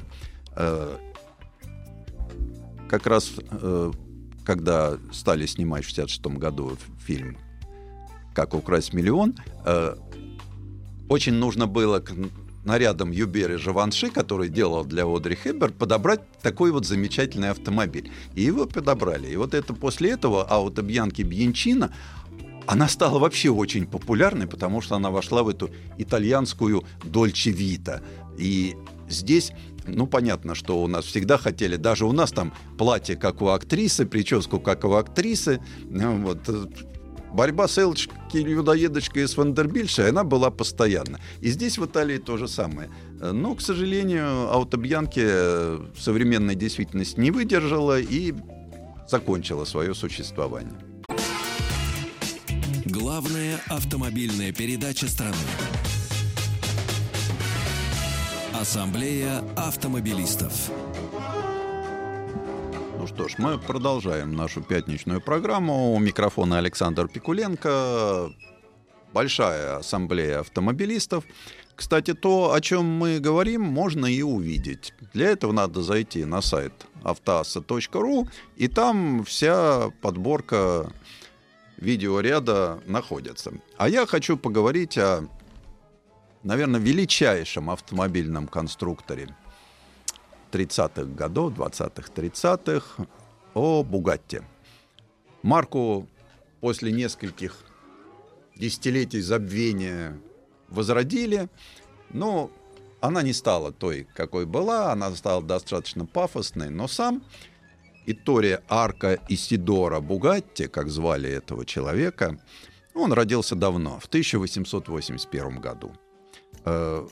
[2.89, 3.91] как раз э,
[4.43, 7.37] когда стали снимать в 66 году фильм
[8.33, 9.95] «Как украсть миллион», э,
[11.09, 12.11] очень нужно было к
[12.65, 18.11] нарядам Юбери Живанши, который делал для Одри Хепберн, подобрать такой вот замечательный автомобиль.
[18.35, 19.27] И его подобрали.
[19.27, 21.93] И вот это после этого Ауто Бьянки Бьянчина
[22.65, 28.01] она стала вообще очень популярной, потому что она вошла в эту итальянскую Дольче Вита.
[28.37, 28.75] И
[29.09, 29.51] здесь
[29.85, 34.05] ну, понятно, что у нас всегда хотели, даже у нас там платье, как у актрисы,
[34.05, 35.59] прическу, как у актрисы.
[35.89, 36.39] Ну, вот.
[37.33, 41.19] Борьба с Элочкой Людоедочкой с Вандербильшей, она была постоянно.
[41.41, 42.89] И здесь в Италии то же самое.
[43.19, 48.33] Но, к сожалению, аутобьянки э, современной действительности не выдержала и
[49.09, 50.79] закончила свое существование.
[52.85, 55.35] Главная автомобильная передача страны.
[58.53, 60.69] Ассамблея автомобилистов.
[63.03, 65.93] Ну что ж, мы продолжаем нашу пятничную программу.
[65.93, 68.31] У микрофона Александр Пикуленко.
[69.11, 71.25] Большая ассамблея автомобилистов.
[71.75, 74.93] Кстати, то, о чем мы говорим, можно и увидеть.
[75.11, 76.71] Для этого надо зайти на сайт
[77.03, 80.89] автоасса.ру, и там вся подборка
[81.75, 83.51] видеоряда находится.
[83.75, 85.27] А я хочу поговорить о
[86.43, 89.35] наверное, величайшем автомобильном конструкторе
[90.53, 93.07] 30-х годов, 20-х, 30-х,
[93.53, 94.43] о Бугатте.
[95.41, 96.07] Марку
[96.61, 97.57] после нескольких
[98.55, 100.19] десятилетий забвения
[100.69, 101.49] возродили,
[102.09, 102.51] но
[103.01, 107.23] она не стала той, какой была, она стала достаточно пафосной, но сам
[108.05, 112.39] Итория Арка Исидора Бугатти, как звали этого человека,
[112.93, 115.91] он родился давно, в 1881 году.
[116.65, 117.07] Э,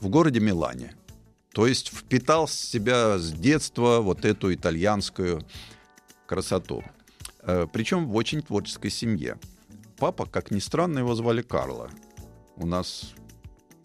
[0.00, 0.94] в городе Милане.
[1.52, 5.44] То есть впитал в себя с детства вот эту итальянскую
[6.26, 6.84] красоту.
[7.42, 9.38] Э, причем в очень творческой семье.
[9.96, 11.90] Папа, как ни странно, его звали Карло.
[12.56, 13.14] У нас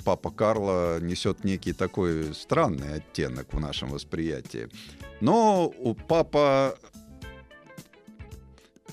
[0.03, 4.69] папа Карло несет некий такой странный оттенок в нашем восприятии.
[5.21, 6.77] Но у папа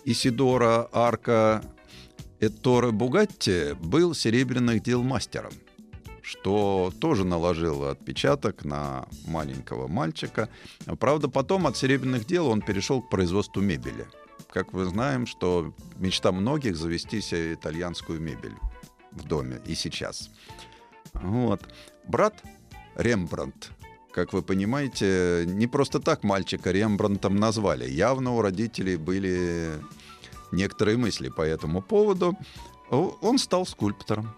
[0.04, 1.62] Исидора Арка
[2.38, 5.52] Этторе Бугатти был серебряных дел мастером–
[6.30, 10.48] что тоже наложило отпечаток на маленького мальчика.
[11.00, 14.06] Правда, потом от серебряных дел он перешел к производству мебели.
[14.48, 18.54] Как мы знаем, что мечта многих завести себе итальянскую мебель
[19.10, 20.30] в доме и сейчас.
[21.14, 21.62] Вот.
[22.06, 22.40] Брат
[22.94, 23.72] Рембрандт,
[24.12, 27.90] как вы понимаете, не просто так мальчика Рембрандтом назвали.
[27.90, 29.80] Явно у родителей были
[30.52, 32.38] некоторые мысли по этому поводу.
[32.88, 34.32] Он стал скульптором.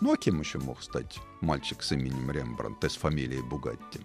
[0.00, 4.00] Ну, а кем еще мог стать мальчик с именем Рембрандт, с фамилией Бугатти?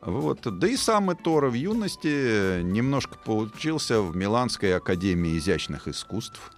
[0.00, 0.40] Вот.
[0.58, 6.52] Да и сам Этора в юности немножко поучился в Миланской академии изящных искусств.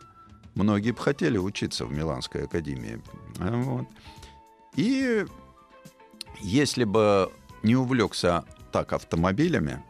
[0.54, 3.00] Многие бы хотели учиться в Миланской академии.
[3.38, 3.86] Вот.
[4.76, 5.24] И
[6.40, 7.32] если бы
[7.62, 9.82] не увлекся так автомобилями,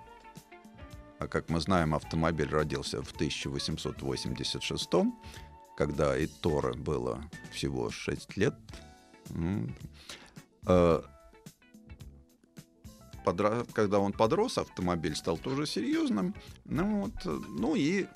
[1.19, 4.91] а как мы знаем, автомобиль родился в 1886
[5.77, 8.55] когда и Тора было всего 6 лет,
[13.25, 13.65] подра...
[13.73, 16.35] когда он подрос, автомобиль стал тоже серьезным.
[16.65, 18.07] Ну, вот, ну и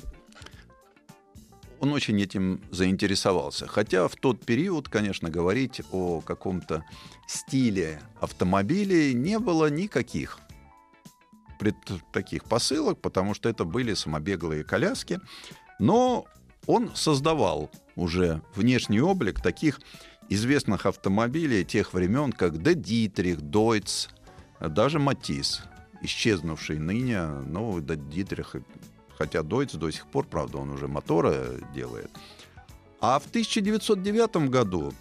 [1.81, 3.67] он очень этим заинтересовался.
[3.67, 6.85] Хотя в тот период, конечно, говорить о каком-то
[7.27, 10.39] стиле автомобилей не было никаких
[11.59, 11.77] пред
[12.13, 15.21] таких посылок, потому что это были самобеглые коляски.
[15.79, 16.27] Но
[16.67, 19.81] он создавал уже внешний облик таких
[20.29, 24.09] известных автомобилей тех времен, как Де Дитрих, Дойц,
[24.61, 25.63] даже Матис,
[26.03, 28.57] исчезнувший ныне, но Де Дитрих,
[29.17, 32.11] хотя Дойц до сих пор, правда, он уже моторы делает.
[33.01, 34.93] А в 1909 году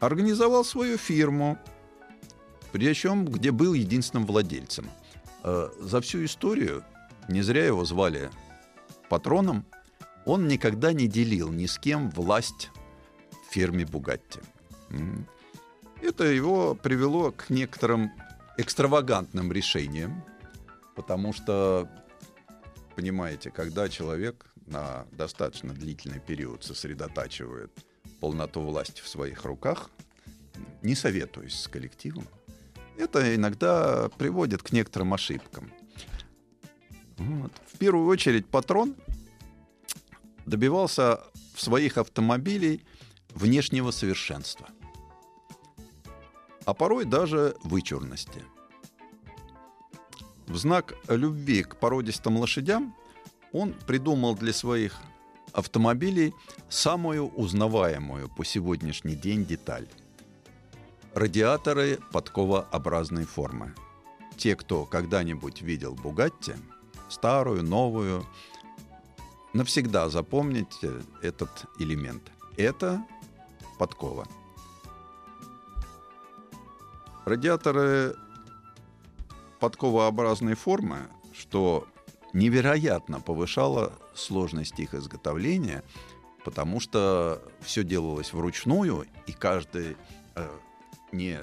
[0.00, 1.58] организовал свою фирму,
[2.72, 4.86] причем где был единственным владельцем.
[5.42, 6.84] Э, за всю историю
[7.28, 8.30] не зря его звали
[9.08, 9.64] патроном–
[10.26, 12.70] он никогда не делил ни с кем власть
[13.30, 14.40] в фирме Бугатти.
[16.02, 18.12] Это его привело к некоторым
[18.58, 20.24] экстравагантным решениям,
[20.94, 21.88] потому что
[22.94, 27.70] понимаете, когда человек на достаточно длительный период сосредотачивает
[28.20, 29.90] полноту власти в своих руках,
[30.82, 32.26] не советуюсь с коллективом,
[32.96, 35.72] это иногда приводит к некоторым ошибкам.
[37.18, 37.52] Вот.
[37.72, 38.94] В первую очередь патрон
[40.46, 41.20] добивался
[41.54, 42.84] в своих автомобилей
[43.36, 44.68] внешнего совершенства,
[46.64, 48.42] а порой даже вычурности.
[50.46, 52.94] В знак любви к породистым лошадям
[53.52, 54.96] он придумал для своих
[55.52, 56.34] автомобилей
[56.68, 59.86] самую узнаваемую по сегодняшний день деталь.
[61.14, 63.74] Радиаторы подковообразной формы.
[64.36, 66.54] Те, кто когда-нибудь видел Бугатти,
[67.08, 68.26] старую, новую,
[69.52, 70.90] навсегда запомните
[71.22, 72.30] этот элемент.
[72.56, 73.04] Это
[73.78, 74.26] подкова.
[77.24, 78.14] Радиаторы
[79.58, 81.86] подковообразной формы, что
[82.32, 85.82] невероятно повышало сложность их изготовления,
[86.44, 89.96] потому что все делалось вручную, и каждый
[90.36, 90.48] э,
[91.12, 91.40] не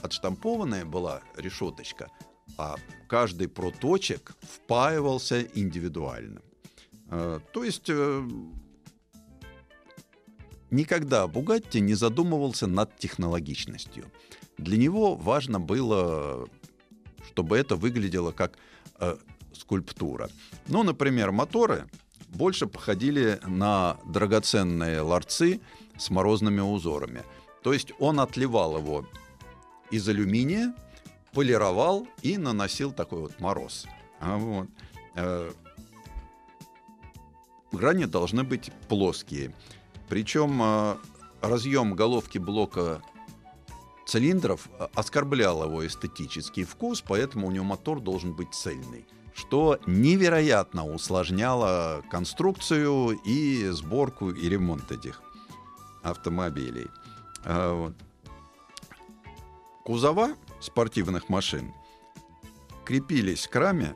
[0.00, 2.10] отштампованная была решеточка,
[2.56, 2.76] а
[3.08, 6.40] каждый проточек впаивался индивидуально.
[7.10, 8.28] Э, то есть э,
[10.70, 14.04] никогда Бугатти не задумывался над технологичностью.
[14.58, 16.48] Для него важно было,
[17.28, 18.58] чтобы это выглядело как
[18.98, 19.16] э,
[19.52, 20.30] скульптура.
[20.68, 21.86] Ну, например, моторы
[22.28, 25.60] больше походили на драгоценные ларцы
[25.98, 27.22] с морозными узорами.
[27.62, 29.06] То есть он отливал его
[29.90, 30.74] из алюминия,
[31.32, 33.86] полировал и наносил такой вот мороз.
[34.20, 34.68] А вот.
[35.14, 35.50] Э,
[37.72, 39.54] грани должны быть плоские.
[40.10, 40.96] Причем э,
[41.40, 43.00] разъем головки блока
[44.06, 50.84] цилиндров э, оскорблял его эстетический вкус, поэтому у него мотор должен быть цельный что невероятно
[50.84, 55.22] усложняло конструкцию и сборку и ремонт этих
[56.02, 56.88] автомобилей.
[57.44, 57.92] А,
[59.84, 61.72] Кузова спортивных машин
[62.84, 63.94] крепились к раме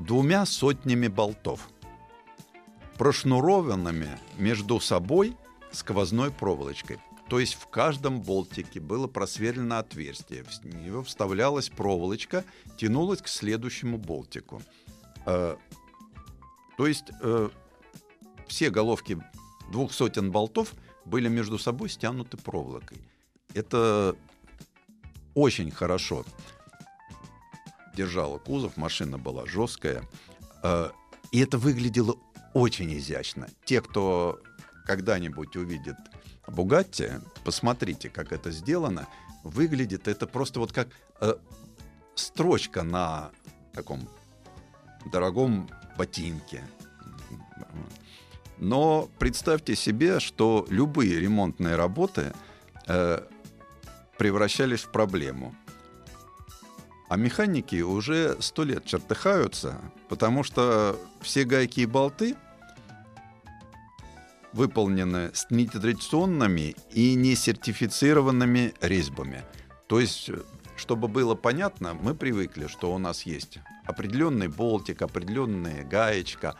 [0.00, 1.68] двумя сотнями болтов,
[3.00, 5.34] прошнурованными между собой
[5.72, 6.98] сквозной проволочкой.
[7.30, 12.44] То есть в каждом болтике было просверлено отверстие, в него вставлялась проволочка,
[12.76, 14.60] тянулась к следующему болтику.
[15.24, 15.56] Э,
[16.76, 17.48] то есть э,
[18.48, 19.18] все головки
[19.72, 20.74] двух сотен болтов
[21.06, 22.98] были между собой стянуты проволокой.
[23.54, 24.14] Это
[25.34, 26.26] очень хорошо
[27.96, 30.06] держала кузов, машина была жесткая.
[30.62, 30.90] Э,
[31.32, 32.18] и это выглядело
[32.54, 33.48] очень изящно.
[33.64, 34.40] Те, кто
[34.86, 35.96] когда-нибудь увидит
[36.46, 37.10] Бугатти,
[37.44, 39.06] посмотрите, как это сделано.
[39.44, 40.88] Выглядит это просто вот как
[41.20, 41.34] э,
[42.14, 43.30] строчка на
[43.72, 44.08] таком
[45.12, 46.62] дорогом ботинке.
[48.58, 52.34] Но представьте себе, что любые ремонтные работы
[52.86, 53.26] э,
[54.18, 55.54] превращались в проблему.
[57.10, 62.36] А механики уже сто лет чертыхаются, потому что все гайки и болты—
[64.52, 69.42] выполнены с нетрадиционными и не сертифицированными резьбами.
[69.86, 70.30] То есть,
[70.76, 76.56] чтобы было понятно, мы привыкли, что у нас есть определенный болтик, определенная гаечка,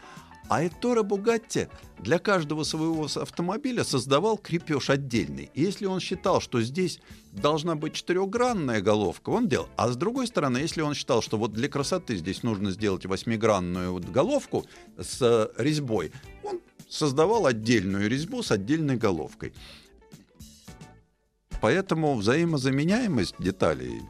[0.51, 1.69] а Ettore Бугатти
[2.01, 5.49] для каждого своего автомобиля создавал крепеж отдельный.
[5.55, 6.99] И если он считал, что здесь
[7.31, 9.69] должна быть четырехгранная головка, он делал.
[9.77, 13.97] А с другой стороны, если он считал, что вот для красоты здесь нужно сделать восьмигранную
[14.01, 14.67] головку
[14.99, 16.11] с резьбой,
[16.43, 19.55] он создавал отдельную резьбу с отдельной головкой.
[21.61, 24.03] Поэтому взаимозаменяемость деталей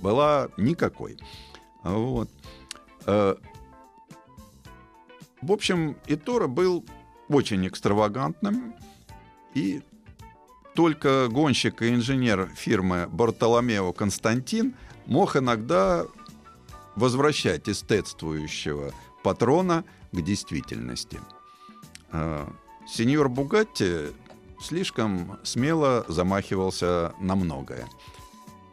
[0.00, 1.18] была никакой.
[1.84, 2.28] Вот.
[5.42, 6.84] В общем, Итора был
[7.28, 8.74] очень экстравагантным,
[9.54, 9.82] и
[10.74, 14.74] только гонщик и инженер фирмы Бартоломео Константин
[15.06, 16.06] мог иногда
[16.94, 21.20] возвращать эстетствующего патрона к действительности.
[22.10, 22.48] А,
[22.86, 24.12] сеньор Бугатти
[24.60, 27.88] слишком смело замахивался на многое.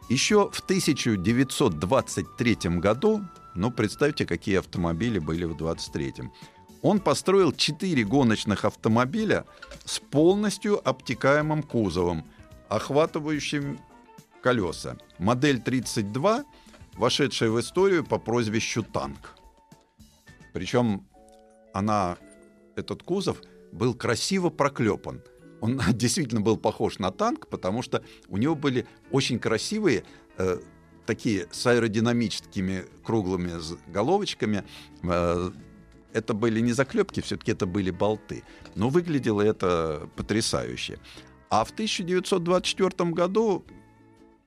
[0.08, 3.22] Еще в 1923 году,
[3.54, 6.32] ну, представьте, какие автомобили были в 23-м,
[6.82, 9.44] он построил четыре гоночных автомобиля
[9.84, 12.24] с полностью обтекаемым кузовом,
[12.68, 13.80] охватывающим
[14.42, 14.96] колеса.
[15.18, 16.44] Модель 32,
[16.94, 19.36] вошедшая в историю по прозвищу «Танк».
[20.52, 21.06] Причем
[21.72, 22.16] она
[22.76, 23.40] этот кузов
[23.72, 25.22] был красиво проклепан.
[25.60, 30.04] Он действительно был похож на танк, потому что у него были очень красивые,
[30.38, 30.58] э,
[31.06, 33.52] такие с аэродинамическими круглыми
[33.90, 34.64] головочками.
[35.02, 35.50] Э,
[36.12, 38.44] это были не заклепки, все-таки это были болты.
[38.74, 40.98] Но выглядело это потрясающе.
[41.48, 43.64] А в 1924 году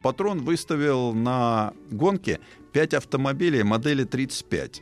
[0.02, 2.40] Патрон выставил на гонке
[2.74, 4.82] 5 автомобилей модели 35.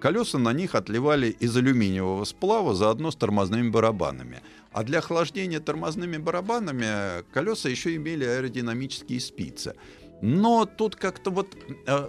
[0.00, 4.42] Колеса на них отливали из алюминиевого сплава заодно с тормозными барабанами.
[4.70, 9.74] А для охлаждения тормозными барабанами колеса еще имели аэродинамические спицы.
[10.22, 11.56] Но тут как-то вот
[11.86, 12.08] э,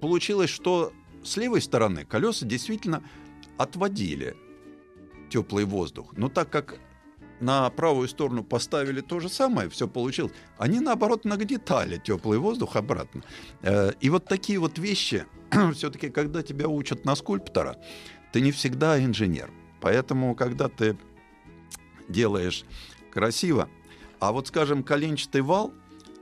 [0.00, 3.02] получилось, что с левой стороны колеса действительно
[3.58, 4.36] отводили
[5.30, 6.14] теплый воздух.
[6.16, 6.78] Но так как
[7.40, 10.32] на правую сторону поставили то же самое, все получилось.
[10.56, 13.22] Они, наоборот, нагнетали теплый воздух обратно.
[13.62, 15.26] Э, и вот такие вот вещи,
[15.74, 17.76] все-таки, когда тебя учат на скульптора,
[18.32, 19.50] ты не всегда инженер.
[19.80, 20.96] Поэтому, когда ты
[22.08, 22.64] делаешь
[23.12, 23.68] красиво,
[24.18, 25.72] а вот, скажем, коленчатый вал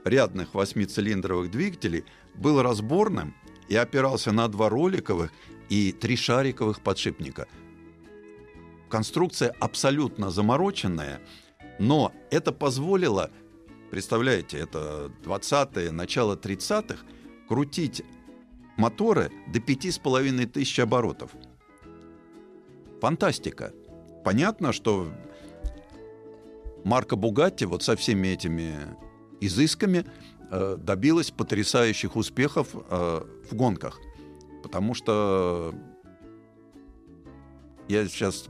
[0.05, 3.33] рядных восьмицилиндровых двигателей был разборным
[3.67, 5.31] и опирался на два роликовых
[5.69, 7.47] и три шариковых подшипника–
[8.87, 11.21] конструкция абсолютно замороченная,
[11.79, 13.31] но это позволило,
[13.91, 17.03] представляете, это 20-е, начало 30-х,
[17.47, 18.03] крутить
[18.77, 21.31] моторы до 5,5 тысяч оборотов.
[23.01, 23.73] Фантастика.
[24.23, 25.11] Понятно, что
[26.83, 28.75] марка Бугатти вот со всеми этими
[29.39, 30.05] изысками
[30.49, 33.99] э, добилась потрясающих успехов э, в гонках.
[34.67, 35.73] Потому что
[37.87, 38.47] я сейчас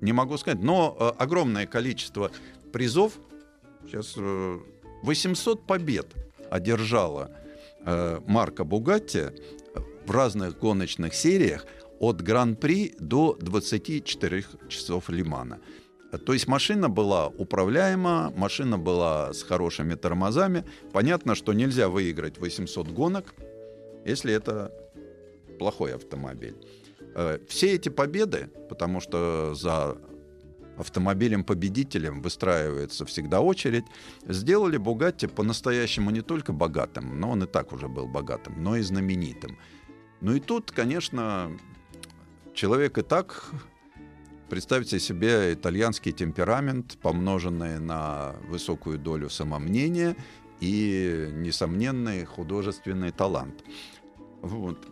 [0.00, 2.30] не могу сказать, но э, огромное количество
[2.72, 3.12] призов,
[3.84, 4.58] сейчас э,
[5.02, 6.06] 800 побед
[6.50, 7.30] одержала
[7.84, 9.24] э, марка Бугатти
[10.06, 11.66] в разных гоночных сериях
[12.00, 15.60] от Гран-при до 24 часов Лимана.
[16.24, 20.64] То есть машина была управляема, машина была с хорошими тормозами.
[20.94, 23.34] Понятно, что нельзя выиграть 800 гонок,
[24.06, 24.72] если это
[25.58, 26.56] плохой автомобиль.
[27.14, 29.98] Э, все эти победы, потому что за
[30.76, 33.84] автомобилем-победителем выстраивается всегда очередь,
[34.26, 38.82] сделали Бугатти по-настоящему не только богатым, но он и так уже был богатым, но и
[38.82, 39.58] знаменитым.
[40.20, 41.52] Ну и тут, конечно,
[42.54, 43.52] человек и так
[44.50, 50.16] Представьте себе итальянский темперамент, помноженный на высокую долю самомнения
[50.60, 53.64] и несомненный художественный талант.
[54.42, 54.86] Вот.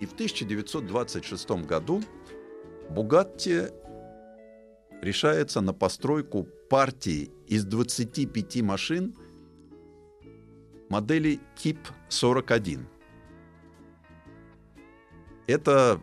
[0.00, 2.02] И в 1926 году
[2.90, 3.68] Бугатти
[5.00, 9.14] решается на постройку партии из 25 машин
[10.88, 11.78] модели тип
[12.08, 12.86] 41.
[15.46, 16.00] Это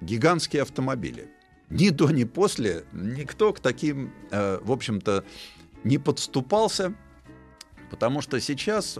[0.00, 1.28] гигантские автомобили.
[1.68, 5.24] Ни до, ни после никто к таким, э, в общем-то,
[5.82, 6.94] не подступался,
[7.90, 8.98] потому что сейчас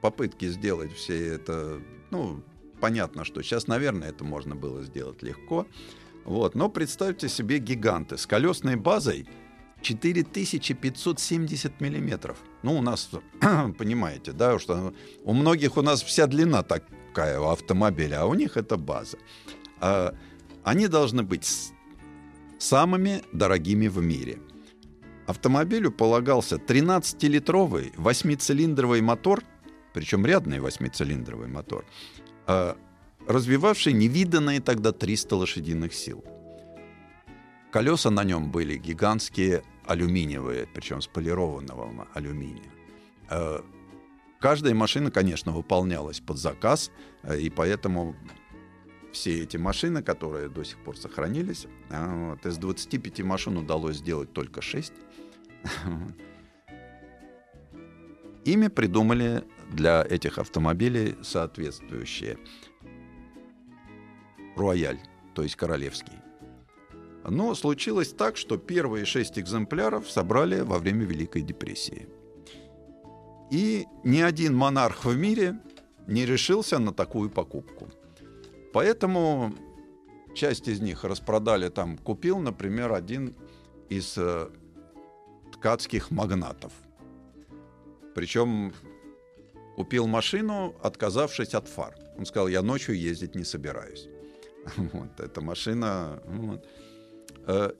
[0.00, 2.42] попытки сделать все это, ну,
[2.80, 5.66] понятно, что сейчас, наверное, это можно было сделать легко.
[6.24, 6.54] Вот.
[6.54, 9.26] Но представьте себе гиганты с колесной базой
[9.82, 12.38] 4570 миллиметров.
[12.62, 13.10] Ну, у нас,
[13.78, 18.56] понимаете, да, что у многих у нас вся длина такая у автомобиля, а у них
[18.56, 19.18] это база.
[19.80, 20.14] А,
[20.62, 21.72] они должны быть
[22.58, 24.38] самыми дорогими в мире.
[25.26, 29.42] Автомобилю полагался 13-литровый восьмицилиндровый мотор,
[29.94, 31.86] причем рядный восьмицилиндровый мотор,
[33.26, 36.24] развивавший невиданные тогда 300 лошадиных сил.
[37.70, 42.70] Колеса на нем были гигантские алюминиевые, причем с полированного алюминия.
[43.28, 43.64] А,
[44.40, 46.90] каждая машина, конечно, выполнялась под заказ,
[47.22, 48.16] а, и поэтому
[49.12, 54.62] все эти машины, которые до сих пор сохранились, вот, из 25 машин удалось сделать только
[54.62, 54.92] 6.
[58.44, 62.38] Ими придумали для этих автомобилей соответствующие.
[64.56, 65.00] Рояль,
[65.34, 66.18] то есть королевский.
[67.28, 72.08] Но случилось так, что первые шесть экземпляров собрали во время Великой депрессии.
[73.50, 75.58] И ни один монарх в мире
[76.06, 77.88] не решился на такую покупку.
[78.72, 79.54] Поэтому
[80.34, 81.98] часть из них распродали там.
[81.98, 83.34] Купил, например, один
[83.88, 84.48] из э,
[85.52, 86.72] ткацких магнатов.
[88.14, 88.72] Причем
[89.76, 91.94] купил машину, отказавшись от фар.
[92.18, 94.08] Он сказал, я ночью ездить не собираюсь.
[94.76, 96.22] Вот, эта машина...
[96.26, 96.66] Вот.
[97.46, 97.70] Э,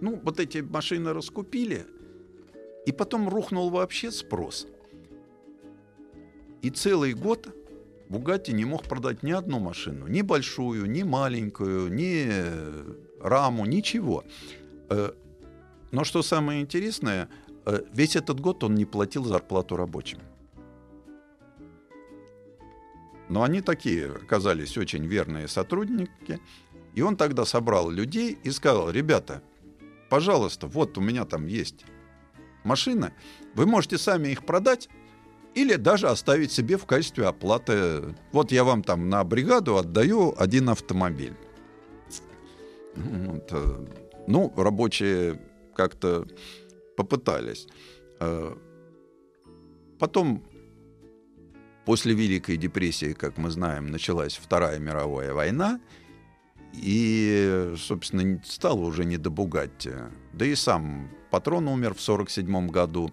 [0.00, 1.84] ну, вот эти машины раскупили,
[2.86, 4.66] и потом рухнул вообще спрос.
[6.62, 7.48] И целый год
[8.08, 12.28] Бугатти не мог продать ни одну машину, ни большую, ни маленькую, ни
[13.20, 14.24] раму, ничего.
[14.88, 15.12] Э,
[15.92, 17.49] но что самое интересное, э,
[17.92, 20.18] весь этот год он не платил зарплату рабочим.
[23.28, 26.40] Но они такие оказались очень верные сотрудники.
[26.94, 29.42] И он тогда собрал людей и сказал, ребята,
[30.08, 31.84] пожалуйста, вот у меня там есть
[32.64, 33.12] машина,
[33.54, 34.88] вы можете сами их продать
[35.54, 38.14] или даже оставить себе в качестве оплаты.
[38.32, 41.34] Вот я вам там на бригаду отдаю один автомобиль.
[42.94, 43.48] Вот.
[43.52, 43.86] Э,
[44.26, 45.40] ну, рабочие
[45.74, 46.26] как-то
[47.00, 47.66] попытались.
[48.20, 48.54] Э,
[49.98, 50.42] потом,
[51.86, 55.80] после Великой депрессии, как мы знаем, началась Вторая мировая война,
[56.74, 59.92] и, собственно, стало уже не до Бугатти.
[60.34, 63.10] Да и сам патрон умер в 1947 году,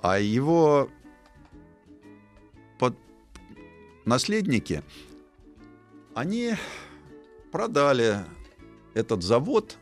[0.00, 0.88] а его
[2.78, 2.96] под...
[4.06, 4.82] наследники,
[6.14, 6.54] они
[7.52, 8.24] продали
[8.94, 9.76] этот завод,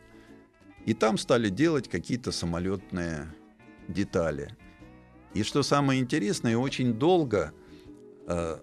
[0.86, 3.34] и там стали делать какие-то самолетные
[3.88, 4.56] детали.
[5.34, 7.52] И что самое интересное, очень долго
[8.26, 8.58] э,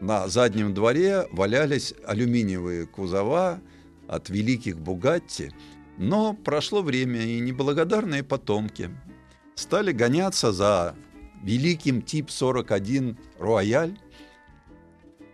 [0.00, 3.62] на заднем дворе валялись алюминиевые кузова
[4.08, 5.52] от великих Бугатти,
[5.96, 8.90] но прошло время, и неблагодарные потомки
[9.54, 10.96] стали гоняться за
[11.42, 13.96] великим тип 41 Рояль,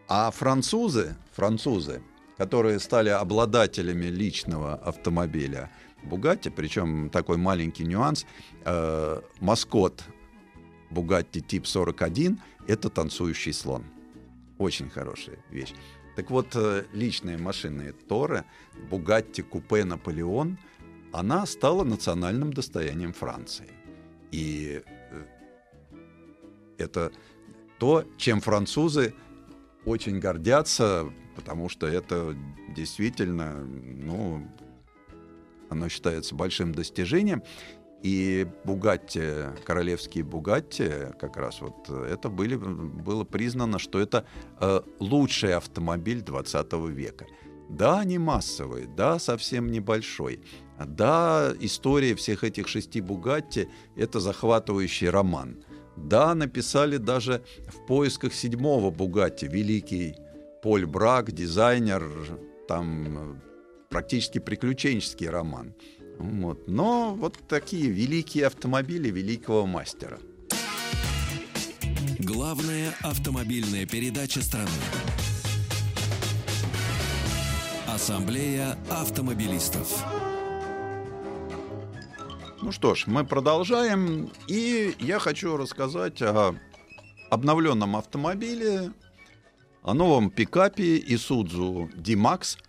[0.07, 2.03] а французы, французы,
[2.37, 5.71] которые стали обладателями личного автомобиля
[6.05, 8.27] Бугатти, причем такой маленький нюанс,
[8.65, 10.05] э, маскот
[10.91, 13.85] Бугатти тип 41— это танцующий слон.
[14.59, 15.73] Очень хорошая вещь.
[16.17, 18.45] Так вот, э, личная машина Тора,
[18.91, 20.59] Бугатти Купе Наполеон,
[21.13, 23.71] она стала национальным достоянием Франции.
[24.31, 25.25] И э,
[26.79, 27.13] это
[27.79, 29.15] то, чем французы
[29.85, 32.37] очень гордятся, потому что это
[32.75, 34.49] действительно, ну,
[35.75, 37.43] оно считается большим достижением.
[38.03, 39.23] И Бугатти,
[39.65, 44.27] королевские Бугатти, как раз вот это были, было признано, что это
[44.61, 47.27] э, лучший автомобиль 20 века.
[47.71, 50.43] Да, не массовый, да, совсем небольшой.
[50.79, 55.65] Да, история всех этих шести Бугатти— это захватывающий роман.
[55.97, 60.15] Да, написали даже в поисках седьмого Бугатти великий
[60.63, 62.03] Поль Брак, дизайнер,
[62.69, 63.41] там
[63.91, 65.75] практически приключенческий роман.
[66.19, 66.69] Вот.
[66.69, 70.19] Но вот такие великие автомобили великого мастера.
[72.19, 74.69] Главная автомобильная передача страны.
[77.87, 80.05] Ассамблея автомобилистов.
[82.63, 84.33] Ну что ж, мы продолжаем.
[84.49, 86.55] И я хочу рассказать о
[87.31, 88.93] обновленном автомобиле,
[89.83, 92.59] о новом пикапе Isuzu D-Max–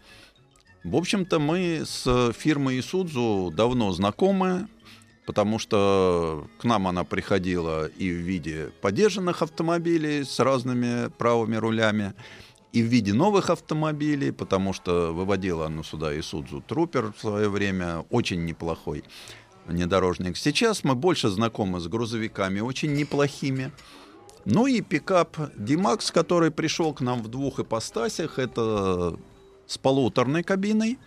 [0.85, 4.67] в общем-то, мы с фирмой Исудзу давно знакомы,
[5.25, 12.13] потому что к нам она приходила и в виде подержанных автомобилей с разными правыми рулями,
[12.71, 18.05] и в виде новых автомобилей, потому что выводила она сюда Исудзу Трупер в свое время,
[18.11, 19.03] очень неплохой
[19.65, 20.37] внедорожник.
[20.37, 23.71] Сейчас мы больше знакомы с грузовиками, очень неплохими.
[24.45, 29.17] Ну и пикап D-Max, который пришел к нам в двух ипостасях, это
[29.67, 30.99] с полуторной кабиной,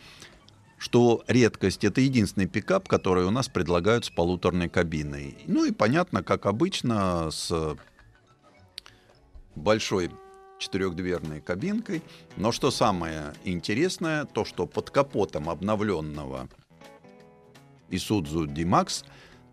[0.78, 1.84] что редкость.
[1.84, 5.36] Это единственный пикап, который у нас предлагают с полуторной кабиной.
[5.46, 7.76] Ну и понятно, как обычно, с
[9.54, 10.10] большой
[10.58, 12.02] четырехдверной кабинкой.
[12.36, 16.48] Но что самое интересное, то что под капотом обновленного
[17.90, 19.04] Isuzu D-Max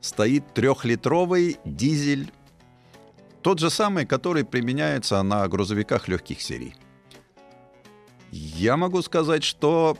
[0.02, 2.32] стоит трехлитровый дизель,
[3.42, 6.76] тот же самый, который применяется на грузовиках легких серий.
[8.38, 9.98] Я могу сказать, что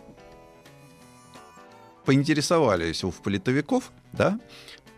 [2.04, 4.42] поинтересовались у политовиков, да,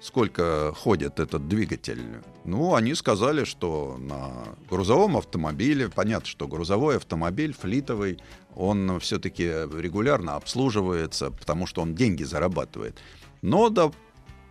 [0.02, 2.02] сколько ходит этот двигатель.
[2.46, 4.32] Ну, они сказали, что на
[4.68, 8.18] грузовом автомобиле, понятно, что грузовой автомобиль, флитовый,
[8.56, 12.98] он все-таки регулярно обслуживается, потому что он деньги зарабатывает.
[13.44, 13.94] Но до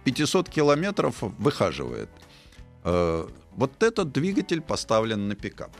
[0.04, 2.08] 500 километров выхаживает.
[2.84, 5.72] Э, вот этот двигатель поставлен на пикап.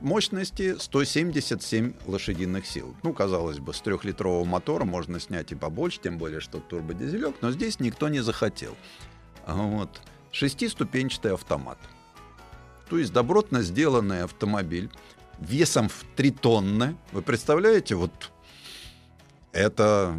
[0.00, 2.94] Мощности 177 лошадиных сил.
[3.02, 7.50] Ну, казалось бы, с трехлитрового мотора можно снять и побольше, тем более, что турбодизелек, но
[7.50, 8.76] здесь никто не захотел.
[9.46, 10.00] Вот.
[10.30, 11.78] Шестиступенчатый автомат.
[12.88, 14.90] То есть добротно сделанный автомобиль
[15.40, 16.96] весом в 3 тонны.
[17.12, 18.30] Вы представляете, вот
[19.52, 20.16] это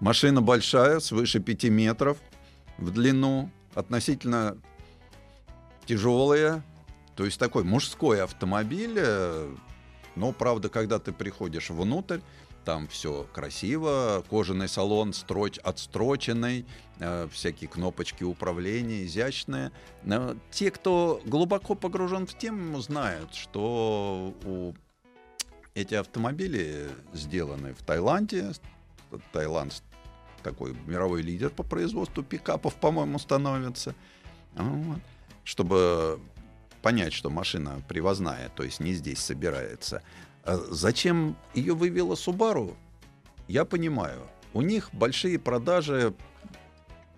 [0.00, 2.18] машина большая, свыше 5 метров
[2.76, 4.58] в длину, относительно
[5.86, 6.62] тяжелая,
[7.18, 9.52] то есть такой мужской автомобиль, э,
[10.14, 12.20] но, правда, когда ты приходишь внутрь,
[12.64, 16.64] там все красиво, кожаный салон строч, отстроченный,
[17.00, 19.72] э, всякие кнопочки управления изящные.
[20.04, 24.74] Но те, кто глубоко погружен в тему, знают, что у
[25.74, 28.52] эти автомобили сделаны в Таиланде.
[29.32, 29.82] Таиланд
[30.44, 33.96] такой мировой лидер по производству пикапов, по-моему, становится.
[35.42, 36.20] Чтобы
[36.82, 40.02] понять, что машина привозная, то есть не здесь собирается.
[40.44, 42.74] А зачем ее вывела Subaru?
[43.48, 44.20] Я понимаю.
[44.54, 46.14] У них большие продажи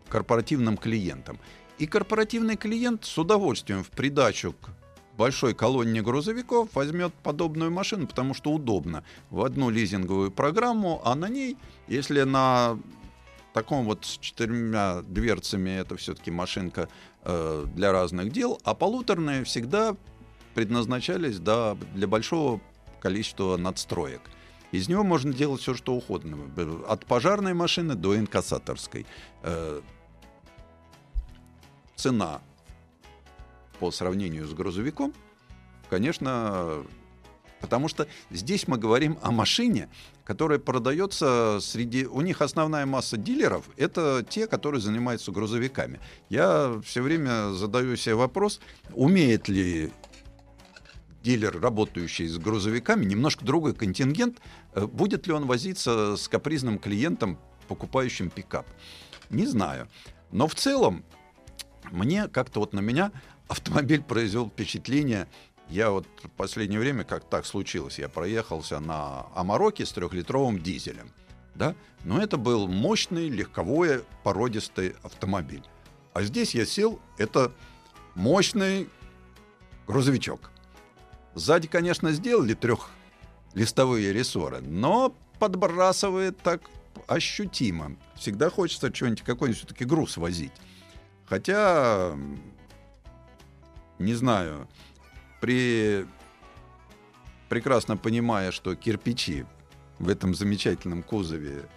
[0.08, 1.38] корпоративным клиентам.
[1.78, 4.70] И корпоративный клиент с удовольствием в придачу к
[5.16, 9.04] большой колонне грузовиков возьмет подобную машину, потому что удобно.
[9.30, 11.56] В одну лизинговую программу, а на ней,
[11.88, 12.78] если на
[13.52, 16.88] таком вот с четырьмя дверцами это все-таки машинка
[17.24, 19.96] э, для разных дел, а полуторные всегда
[20.54, 22.60] предназначались да, для большого
[23.00, 24.22] количества надстроек.
[24.72, 26.38] Из него можно делать все, что угодно.
[26.86, 29.06] От пожарной машины до инкассаторской.
[29.42, 29.80] Э,
[31.96, 32.40] цена
[33.78, 35.12] по сравнению с грузовиком,
[35.88, 36.84] конечно,
[37.60, 39.88] потому что здесь мы говорим о машине,
[40.24, 42.06] которая продается среди...
[42.06, 46.00] У них основная масса дилеров— это те, которые занимаются грузовиками.
[46.28, 48.60] Я все время задаю себе вопрос,
[48.92, 49.92] умеет ли
[51.22, 54.38] дилер, работающий с грузовиками, немножко другой контингент,
[54.74, 57.38] э, будет ли он возиться с капризным клиентом,
[57.68, 58.66] покупающим пикап.
[59.28, 59.88] Не знаю.
[60.32, 61.04] Но в целом
[61.90, 63.12] мне как-то вот на меня
[63.48, 65.26] автомобиль произвел впечатление.
[65.70, 71.12] Я вот в последнее время, как так случилось, я проехался на Амароке с трехлитровым дизелем.
[71.54, 71.76] Да?
[72.04, 75.62] Но это был мощный, легковой, породистый автомобиль.
[76.12, 77.52] А здесь я сел, это
[78.16, 78.88] мощный
[79.86, 80.50] грузовичок.
[81.34, 86.62] Сзади, конечно, сделали трехлистовые рессоры, но подбрасывает так
[87.06, 87.96] ощутимо.
[88.16, 90.52] Всегда хочется что-нибудь, какой-нибудь все-таки груз возить.
[91.26, 92.16] Хотя
[94.00, 94.66] не знаю,
[95.40, 96.06] при
[97.48, 99.44] прекрасно понимая, что кирпичи
[99.98, 101.68] в этом замечательном кузове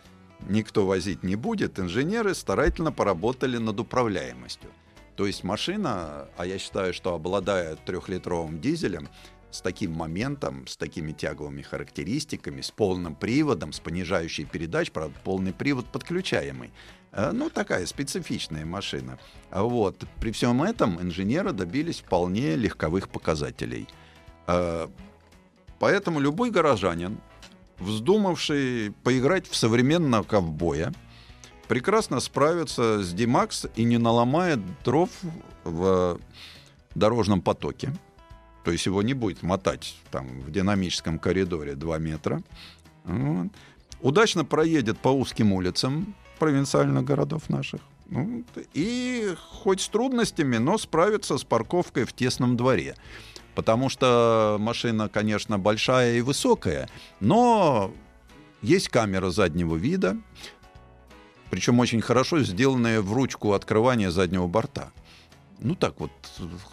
[0.48, 4.70] никто возить не будет, инженеры старательно поработали над управляемостью.
[5.16, 9.10] То есть машина, а я считаю, что обладая трехлитровым дизелем,
[9.54, 15.54] с таким моментом, с такими тяговыми характеристиками, с полным приводом, с понижающей передач, правда, полный
[15.54, 16.72] привод подключаемый.
[17.12, 19.20] Э, ну, такая специфичная машина.
[19.52, 20.04] Вот.
[20.20, 23.88] При всем этом инженеры добились вполне легковых показателей.
[24.48, 24.88] Э,
[25.78, 27.20] поэтому любой горожанин,
[27.78, 30.92] вздумавший поиграть в современного ковбоя,
[31.68, 35.12] прекрасно справится с D-Max и не наломает дров
[35.64, 36.20] в
[36.96, 37.94] дорожном потоке.
[38.64, 42.42] То есть его не будет мотать там в динамическом коридоре 2 метра.
[43.04, 43.48] Вот.
[44.02, 47.82] Удачно проедет по узким улицам провинциальных городов наших.
[48.08, 48.44] Ну,
[48.74, 52.96] и хоть с трудностями, но справится с парковкой в тесном дворе.
[53.56, 56.90] Потому что машина, конечно, большая и высокая,
[57.20, 57.94] но
[58.62, 60.18] есть камера заднего вида,
[61.50, 64.92] причем очень хорошо сделанная в ручку открывания заднего борта
[65.64, 66.12] ну так вот,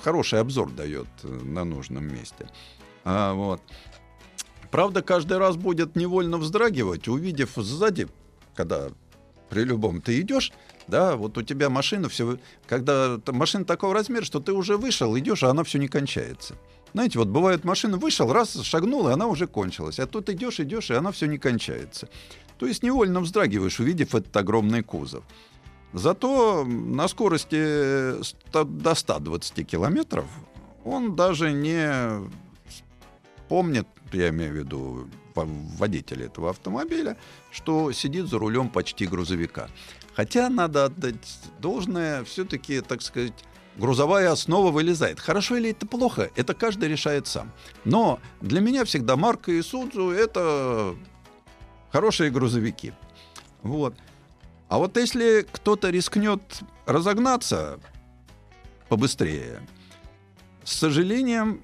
[0.03, 2.49] хороший обзор дает э, на нужном месте.
[3.05, 3.63] А, вот.
[4.71, 8.09] Правда, каждый раз будет невольно вздрагивать, увидев сзади,
[8.55, 8.91] когда
[9.49, 10.53] при любом ты идешь,
[10.87, 12.39] да, вот у тебя машина все,
[12.69, 16.57] когда машина такого размера, что ты уже вышел, идешь, а она все не кончается.
[16.93, 20.01] Знаете, вот бывает машина вышел, раз шагнул, и она уже кончилась.
[20.01, 22.09] А тут идешь, идешь, и она все не кончается.
[22.59, 25.25] То есть невольно вздрагиваешь, увидев этот огромный кузов.
[25.93, 28.15] Зато на скорости
[28.53, 30.27] до 120 километров
[30.85, 32.29] он даже не
[33.49, 37.17] помнит, я имею в виду водителя этого автомобиля,
[37.51, 39.69] что сидит за рулем почти грузовика.
[40.15, 43.33] Хотя надо отдать должное, все-таки, так сказать,
[43.77, 45.19] грузовая основа вылезает.
[45.19, 47.53] Хорошо или это плохо, это каждый решает сам.
[47.85, 50.95] Но для меня всегда Марка и Судзу это
[51.91, 52.93] хорошие грузовики.
[53.63, 53.95] Вот.
[54.71, 56.41] А вот если кто-то рискнет
[56.87, 57.81] разогнаться
[58.89, 59.61] побыстрее,
[60.63, 61.63] с сожалением,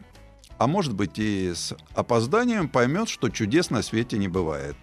[0.58, 4.74] а может быть и с опозданием, поймет, что чудес на свете не бывает.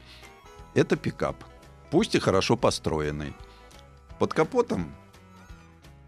[0.74, 1.44] Это пикап,
[1.92, 3.34] пусть и хорошо построенный.
[4.20, 4.96] Под капотом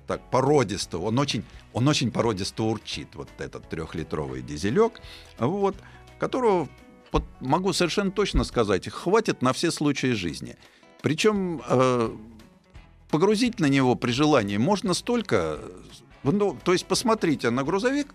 [0.07, 1.43] так породисто, он очень,
[1.73, 5.01] он очень породисто урчит, вот этот трехлитровый дизелек,
[5.37, 5.75] вот,
[6.17, 6.69] которого
[7.11, 10.55] вот, могу совершенно точно сказать, хватит на все случаи жизни–
[11.05, 12.15] причем э,
[13.11, 15.59] погрузить на него при желании можно столько...
[16.23, 18.07] Ну, то есть посмотрите на грузовик,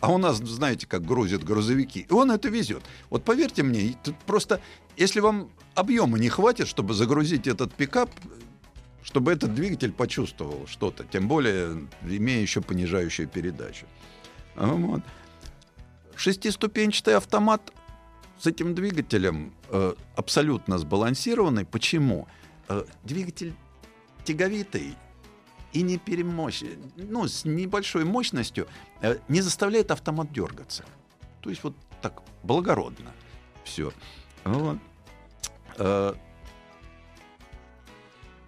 [0.00, 2.06] А у нас, знаете, как грузят грузовики.
[2.08, 2.82] И он это везет.
[3.10, 4.62] Вот поверьте мне, просто,
[4.96, 8.08] если вам объема не хватит, чтобы загрузить этот пикап,
[9.02, 13.84] чтобы этот двигатель почувствовал что-то, тем более имея еще понижающую передачу.
[14.54, 15.02] Вот.
[16.16, 17.70] Шестиступенчатый автомат
[18.42, 21.64] с этим двигателем э, абсолютно сбалансированный.
[21.64, 22.26] Почему?
[22.68, 23.54] Э, двигатель
[24.24, 24.96] тяговитый
[25.72, 26.64] и не перемощ...
[26.96, 28.66] ну, с небольшой мощностью
[29.00, 30.84] э, не заставляет автомат дергаться.
[31.40, 33.12] То есть вот так благородно
[33.62, 33.92] все.
[34.42, 34.78] Вот.
[35.76, 36.14] Э,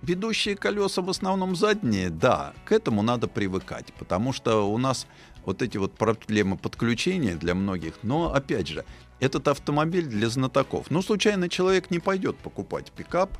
[0.02, 5.06] ведущие колеса в основном задние, да, к этому надо привыкать, потому что у нас
[5.44, 8.84] вот эти вот проблемы подключения для многих, но опять же,
[9.24, 10.90] этот автомобиль для знатоков.
[10.90, 13.30] Ну, случайно человек не пойдет покупать пикап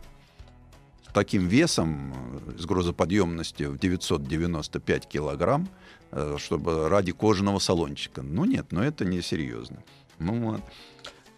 [1.07, 2.15] с таким весом,
[2.49, 5.69] э, с грузоподъемностью в 995 килограмм,
[6.11, 8.23] э, чтобы ради кожаного салончика.
[8.23, 9.83] Ну нет, но это несерьезно.
[10.19, 10.63] Ну вот.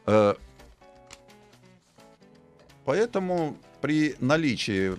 [0.07, 0.34] Э,
[2.84, 4.97] поэтому при наличии,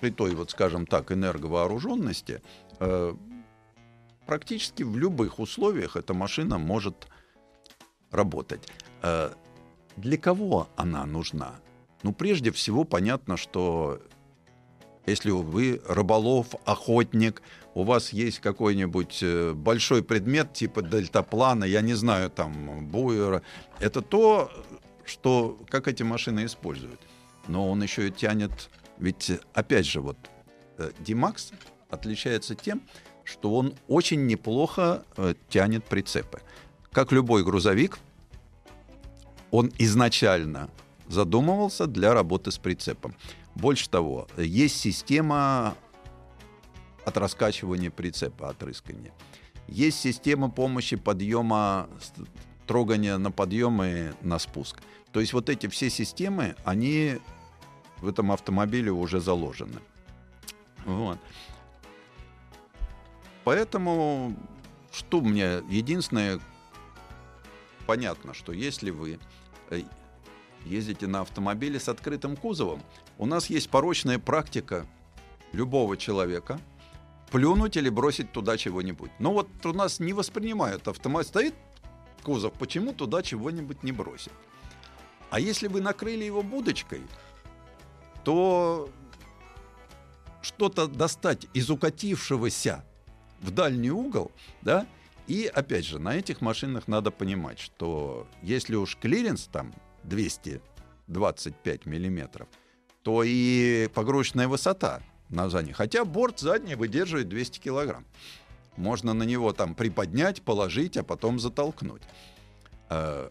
[0.00, 2.42] при той, вот скажем так, энерговооруженности,
[4.26, 7.06] практически в любых условиях эта машина может
[8.12, 8.68] работать.
[9.02, 9.32] Э,
[9.96, 11.56] для кого она нужна?
[12.02, 14.00] Ну, прежде всего, понятно, что
[15.06, 17.42] если вы рыболов, охотник,
[17.74, 23.42] у вас есть какой-нибудь э, большой предмет типа дельтаплана, я не знаю, там, буера,
[23.80, 24.50] это то,
[25.04, 27.00] что, как эти машины используют.
[27.48, 30.16] Но он еще и тянет, ведь, опять же, вот,
[30.78, 30.90] э,
[31.90, 32.82] отличается тем,
[33.24, 35.04] что он очень неплохо
[35.48, 36.40] тянет прицепы.
[36.90, 37.98] Как любой грузовик,
[39.52, 40.70] он изначально
[41.06, 43.14] задумывался для работы с прицепом.
[43.54, 45.76] Больше того, есть система
[47.04, 49.12] от раскачивания прицепа, отрыскания.
[49.68, 51.88] Есть система помощи подъема,
[52.66, 54.80] трогания на подъем и на спуск.
[55.12, 57.18] То есть вот эти все системы, они
[57.98, 59.80] в этом автомобиле уже заложены.
[60.86, 61.18] Вот.
[63.44, 64.34] Поэтому
[64.92, 66.40] что мне единственное
[67.86, 69.18] понятно, что если вы
[70.64, 72.82] ездите на автомобиле с открытым кузовом,
[73.18, 74.86] у нас есть порочная практика
[75.52, 76.60] любого человека
[77.30, 79.10] плюнуть или бросить туда чего-нибудь.
[79.18, 81.26] Но вот у нас не воспринимают автомат.
[81.26, 81.54] Стоит
[82.22, 84.32] кузов, почему туда чего-нибудь не бросить?
[85.30, 87.00] А если вы накрыли его будочкой,
[88.22, 88.90] то
[90.42, 92.84] что-то достать из укатившегося
[93.40, 94.86] в дальний угол, да,
[95.26, 99.72] и опять же, на этих машинах надо понимать, что если уж клиренс там
[100.04, 102.48] 225 миллиметров,
[103.02, 105.72] то и погрузочная высота на задней.
[105.72, 108.04] Хотя борт задний выдерживает 200 килограмм.
[108.76, 112.02] Можно на него там приподнять, положить, а потом затолкнуть.
[112.90, 113.30] Э,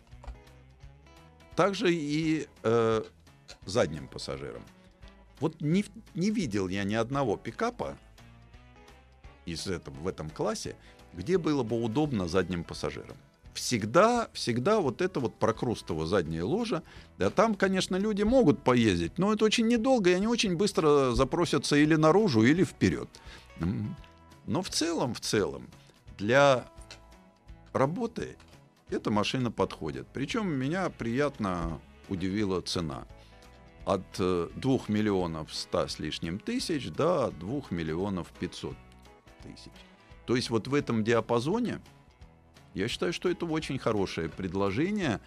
[1.55, 3.03] также и э,
[3.65, 4.63] задним пассажирам.
[5.39, 7.97] Вот не, не видел я ни одного пикапа
[9.45, 10.75] из этого, в этом классе,
[11.13, 13.17] где было бы удобно задним пассажирам.
[13.53, 16.83] Всегда, всегда вот это вот прокрустово заднее ложа.
[17.17, 21.75] Да, там, конечно, люди могут поездить, но это очень недолго, и они очень быстро запросятся
[21.75, 23.09] или наружу, или вперед.
[24.47, 25.67] Но в целом, в целом,
[26.17, 26.65] для
[27.73, 28.37] работы
[28.89, 30.07] эта машина подходит.
[30.13, 33.05] Причем меня приятно удивила цена.
[33.85, 38.75] От 2 э, миллионов 100 с лишним тысяч до 2 миллионов 500
[39.43, 39.71] тысяч.
[40.25, 41.79] То есть вот в этом диапазоне
[42.73, 45.19] я считаю, что это очень хорошее предложение,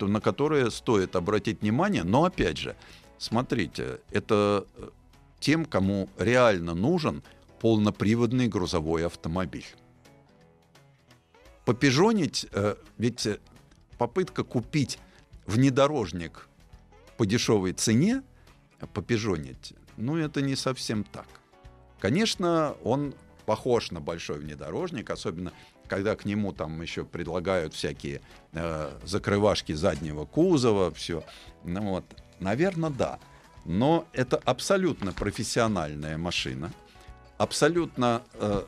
[0.00, 2.04] на которое стоит обратить внимание.
[2.04, 2.76] Но опять же,
[3.18, 4.88] смотрите, это э,
[5.40, 7.22] тем, кому реально нужен
[7.60, 9.66] полноприводный грузовой автомобиль.
[11.64, 13.38] Попижонить, э, ведь э,
[13.98, 14.98] попытка купить
[15.46, 16.48] внедорожник
[17.16, 18.22] по дешевой цене,
[18.92, 21.26] попижонить, ну это не совсем так.
[21.98, 23.14] Конечно, он
[23.46, 25.52] похож на большой внедорожник, особенно
[25.88, 28.20] когда к нему там еще предлагают всякие
[28.52, 31.22] э, закрывашки заднего кузова, все.
[31.64, 32.04] Ну вот,
[32.40, 33.18] наверное, да.
[33.64, 36.72] Но это абсолютно профессиональная машина,
[37.38, 38.62] абсолютно э,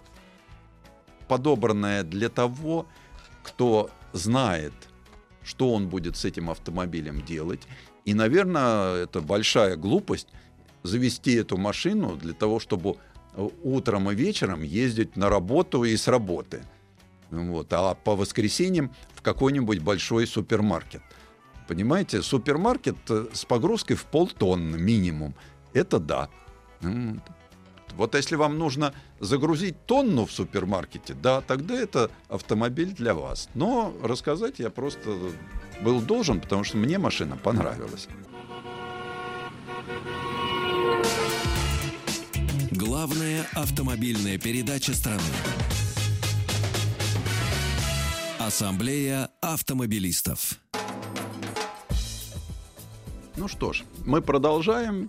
[1.28, 2.86] подобранная для того,
[3.42, 4.72] кто знает,
[5.44, 7.62] что он будет с этим автомобилем делать.
[8.04, 10.28] И, наверное, это большая глупость
[10.82, 12.96] завести эту машину для того, чтобы
[13.62, 16.62] утром и вечером ездить на работу и с работы.
[17.30, 17.72] Вот.
[17.72, 21.02] А по воскресеньям в какой-нибудь большой супермаркет.
[21.66, 25.34] Понимаете, супермаркет э, с погрузкой в полтонны минимум.
[25.74, 26.30] Это да.
[27.94, 33.48] Вот если вам нужно загрузить тонну в супермаркете, да, тогда это автомобиль для вас.
[33.54, 35.16] Но рассказать я просто
[35.82, 38.08] был должен, потому что мне машина понравилась.
[42.78, 45.20] Главная автомобильная передача страны.
[48.38, 50.60] Ассамблея автомобилистов.
[53.34, 55.08] Ну что ж, мы продолжаем.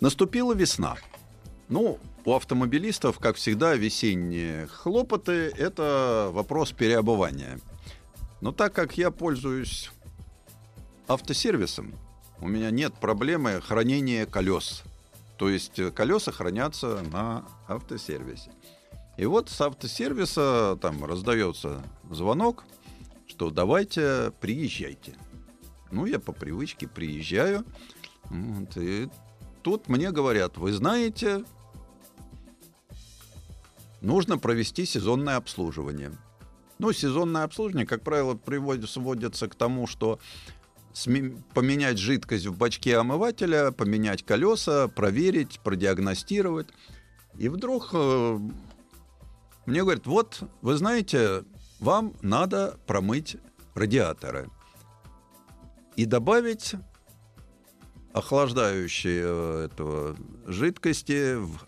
[0.00, 0.96] Наступила весна.
[1.68, 7.60] Ну, у автомобилистов, как всегда, весенние хлопоты– это вопрос переобувания.
[8.40, 9.88] Но так как я пользуюсь
[11.06, 11.94] автосервисом,
[12.40, 14.82] у меня нет проблемы хранения колес.
[15.40, 18.52] То есть колеса хранятся на автосервисе.
[19.16, 22.64] И вот с автосервиса там раздается звонок,
[23.26, 25.16] что давайте приезжайте.
[25.90, 27.64] Ну, я по привычке приезжаю.
[28.24, 29.08] Вот, и
[29.62, 31.42] тут мне говорят, вы знаете,
[34.02, 36.12] нужно провести сезонное обслуживание.
[36.78, 40.18] Ну, сезонное обслуживание, как правило, приводит, сводится к тому, что
[41.54, 46.68] поменять жидкость в бачке омывателя, поменять колеса, проверить, продиагностировать.
[47.38, 48.38] И вдруг э,
[49.66, 51.44] мне говорят, вот, вы знаете,
[51.78, 53.36] вам надо промыть
[53.74, 54.48] радиаторы
[55.96, 56.74] и добавить
[58.12, 60.16] охлаждающие э, этого
[60.46, 61.60] жидкости в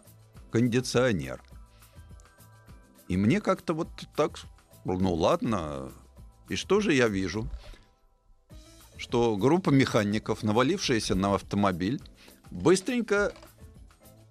[0.51, 1.43] кондиционер.
[3.09, 4.39] И мне как-то вот так,
[4.85, 5.93] ну ладно,
[6.49, 7.49] и что же я вижу?
[9.03, 12.01] Что группа механиков, навалившаяся на автомобиль,
[12.53, 13.33] быстренько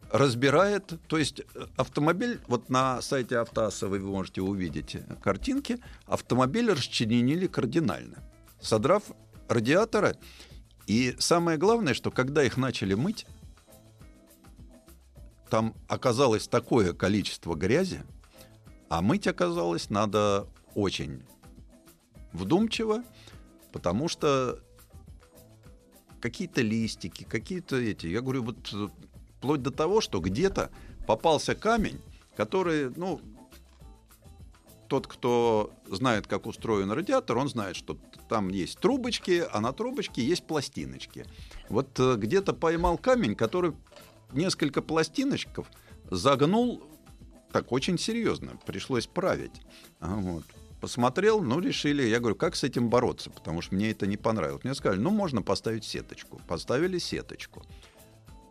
[0.10, 7.48] разбирает, то есть э, автомобиль, вот на сайте Автоаса вы можете увидеть картинки, автомобиль расчленили
[7.48, 8.20] кардинально,
[8.62, 9.04] содрав
[9.50, 10.16] радиаторы.
[10.88, 13.26] И самое главное, что когда их начали мыть,
[15.50, 18.04] там оказалось такое количество грязи,
[18.88, 21.24] а мыть оказалось надо очень
[22.32, 23.04] вдумчиво,
[23.72, 24.60] потому что
[26.20, 28.08] какие-то листики, какие-то эти.
[28.08, 28.74] Я говорю, вот
[29.38, 30.70] вплоть до того, что где-то
[31.08, 32.00] попался камень,
[32.36, 33.20] который, ну,
[34.88, 37.98] тот, кто знает, как устроен радиатор, он знает, что
[38.28, 41.26] там есть трубочки, а на трубочке есть пластиночки.
[41.70, 43.74] Вот э, где-то поймал камень, который
[44.34, 45.68] несколько пластиночков
[46.10, 46.84] загнул
[47.52, 48.58] так очень серьезно.
[48.66, 49.62] Пришлось править.
[50.00, 50.44] Вот.
[50.82, 54.64] Посмотрел, ну, решили, я говорю, как с этим бороться, потому что мне это не понравилось.
[54.64, 56.42] Мне сказали, ну, можно поставить сеточку.
[56.48, 57.64] Поставили сеточку.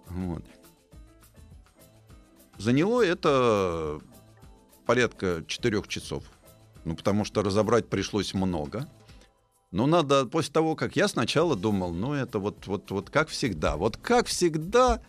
[0.07, 0.45] Вот.
[2.57, 4.01] Заняло это
[4.87, 6.23] порядка четырех часов.
[6.85, 8.89] Ну, потому что разобрать пришлось много.
[9.73, 13.77] Но надо, после того, как я сначала думал, ну, это вот, вот, вот как всегда.
[13.77, 15.03] Вот как всегда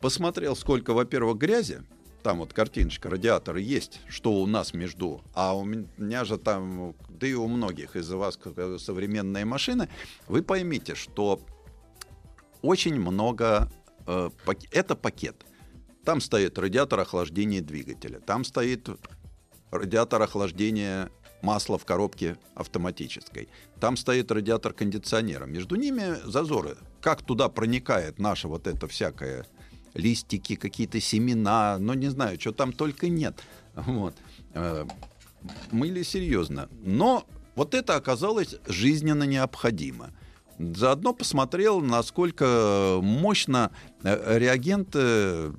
[0.00, 1.82] посмотрел, сколько, во-первых, грязи.
[2.24, 5.20] Там вот картиночка, радиатора есть, что у нас между.
[5.34, 8.38] А у меня же там, да и у многих из вас
[8.78, 9.90] современные машины.
[10.26, 11.38] Вы поймите, что
[12.62, 13.70] очень много...
[14.06, 14.30] Э,
[14.70, 15.36] это пакет.
[16.02, 18.88] Там стоит радиатор охлаждения двигателя, там стоит
[19.70, 21.10] радиатор охлаждения
[21.42, 23.50] масла в коробке автоматической.
[23.80, 25.44] Там стоит радиатор кондиционера.
[25.44, 26.78] Между ними зазоры.
[27.02, 29.44] Как туда проникает наша вот эта всякая
[29.94, 33.42] листики, какие-то семена, ну не знаю, что там только нет.
[33.74, 34.14] Вот.
[34.52, 34.86] Э,
[35.70, 36.68] мыли серьезно.
[36.82, 40.10] Но вот это оказалось жизненно необходимо.
[40.58, 43.72] Заодно посмотрел, насколько мощно
[44.02, 45.52] э, реагенты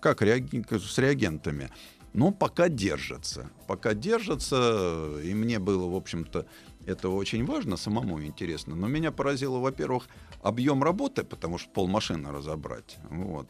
[0.00, 0.64] как реаги...
[0.70, 1.70] с реагентами?
[2.12, 3.50] Ну, пока держатся.
[3.66, 6.44] Пока держатся, и мне было, в общем-то,
[6.86, 8.74] это очень важно, самому интересно.
[8.74, 10.08] Но меня поразило, во-первых,
[10.42, 12.98] объем работы, потому что полмашины разобрать.
[13.10, 13.46] Вот.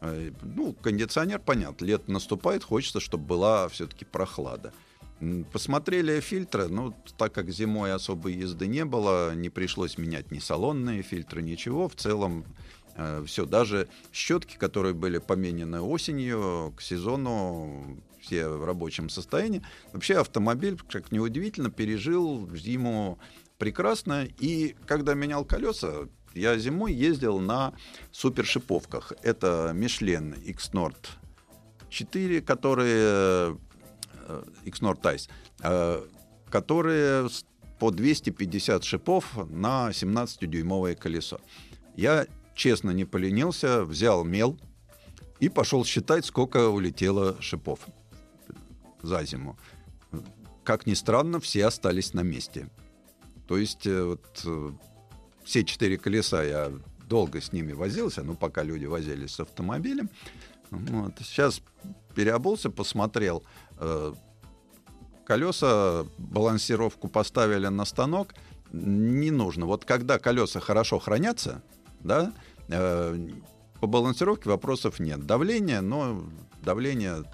[0.00, 4.72] Э, ну, кондиционер, понятно, лето наступает, хочется, чтобы была все-таки прохлада.
[5.52, 11.02] Посмотрели фильтры, ну, так как зимой особой езды не было, не пришлось менять ни салонные
[11.02, 11.88] фильтры, ничего.
[11.88, 12.46] В целом
[12.96, 19.62] Э, все, даже щетки, которые были поменены осенью к сезону, все в рабочем состоянии.
[19.92, 23.18] Вообще автомобиль, как неудивительно, пережил зиму
[23.58, 24.26] прекрасно.
[24.38, 27.72] И когда менял колеса, я зимой ездил на
[28.12, 29.12] супершиповках.
[29.22, 30.96] Это Michelin X-Nord
[31.88, 33.58] 4, которые
[34.28, 35.28] э, X-Nord Ice,
[35.62, 36.06] э,
[36.48, 37.28] которые
[37.78, 41.40] по 250 шипов на 17-дюймовое колесо.
[41.96, 44.58] Я честно не поленился, взял мел
[45.40, 47.80] и пошел считать, сколько улетело шипов
[49.02, 49.56] за зиму.
[50.64, 52.68] Как ни странно, все остались на месте.
[53.46, 54.70] То есть э, вот, э,
[55.44, 56.72] все четыре колеса я
[57.08, 60.08] долго с ними возился, ну, пока люди возились с автомобилем.
[60.70, 61.14] Вот.
[61.18, 61.60] Сейчас
[62.14, 63.42] переобулся, посмотрел.
[63.78, 64.12] Э,
[65.24, 68.34] колеса, балансировку поставили на станок.
[68.72, 69.66] Не нужно.
[69.66, 71.60] Вот когда колеса хорошо хранятся,
[71.98, 72.32] да,
[72.68, 75.26] по балансировке вопросов нет.
[75.26, 76.22] Давление, но
[76.62, 77.24] давление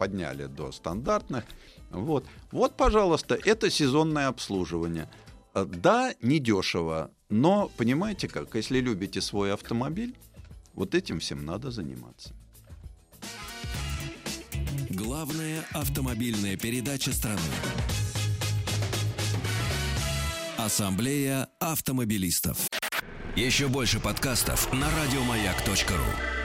[0.00, 1.44] подняли до стандартных.
[1.90, 5.10] Вот, вот пожалуйста, это сезонное обслуживание.
[5.54, 10.16] Э, да, недешево, но понимаете как, если любите свой автомобиль,
[10.72, 12.32] вот этим всем надо заниматься.
[14.88, 17.50] Главная автомобильная передача страны.
[20.56, 22.68] Ассамблея автомобилистов.
[23.36, 26.39] Еще больше подкастов на радиомаяк.ру.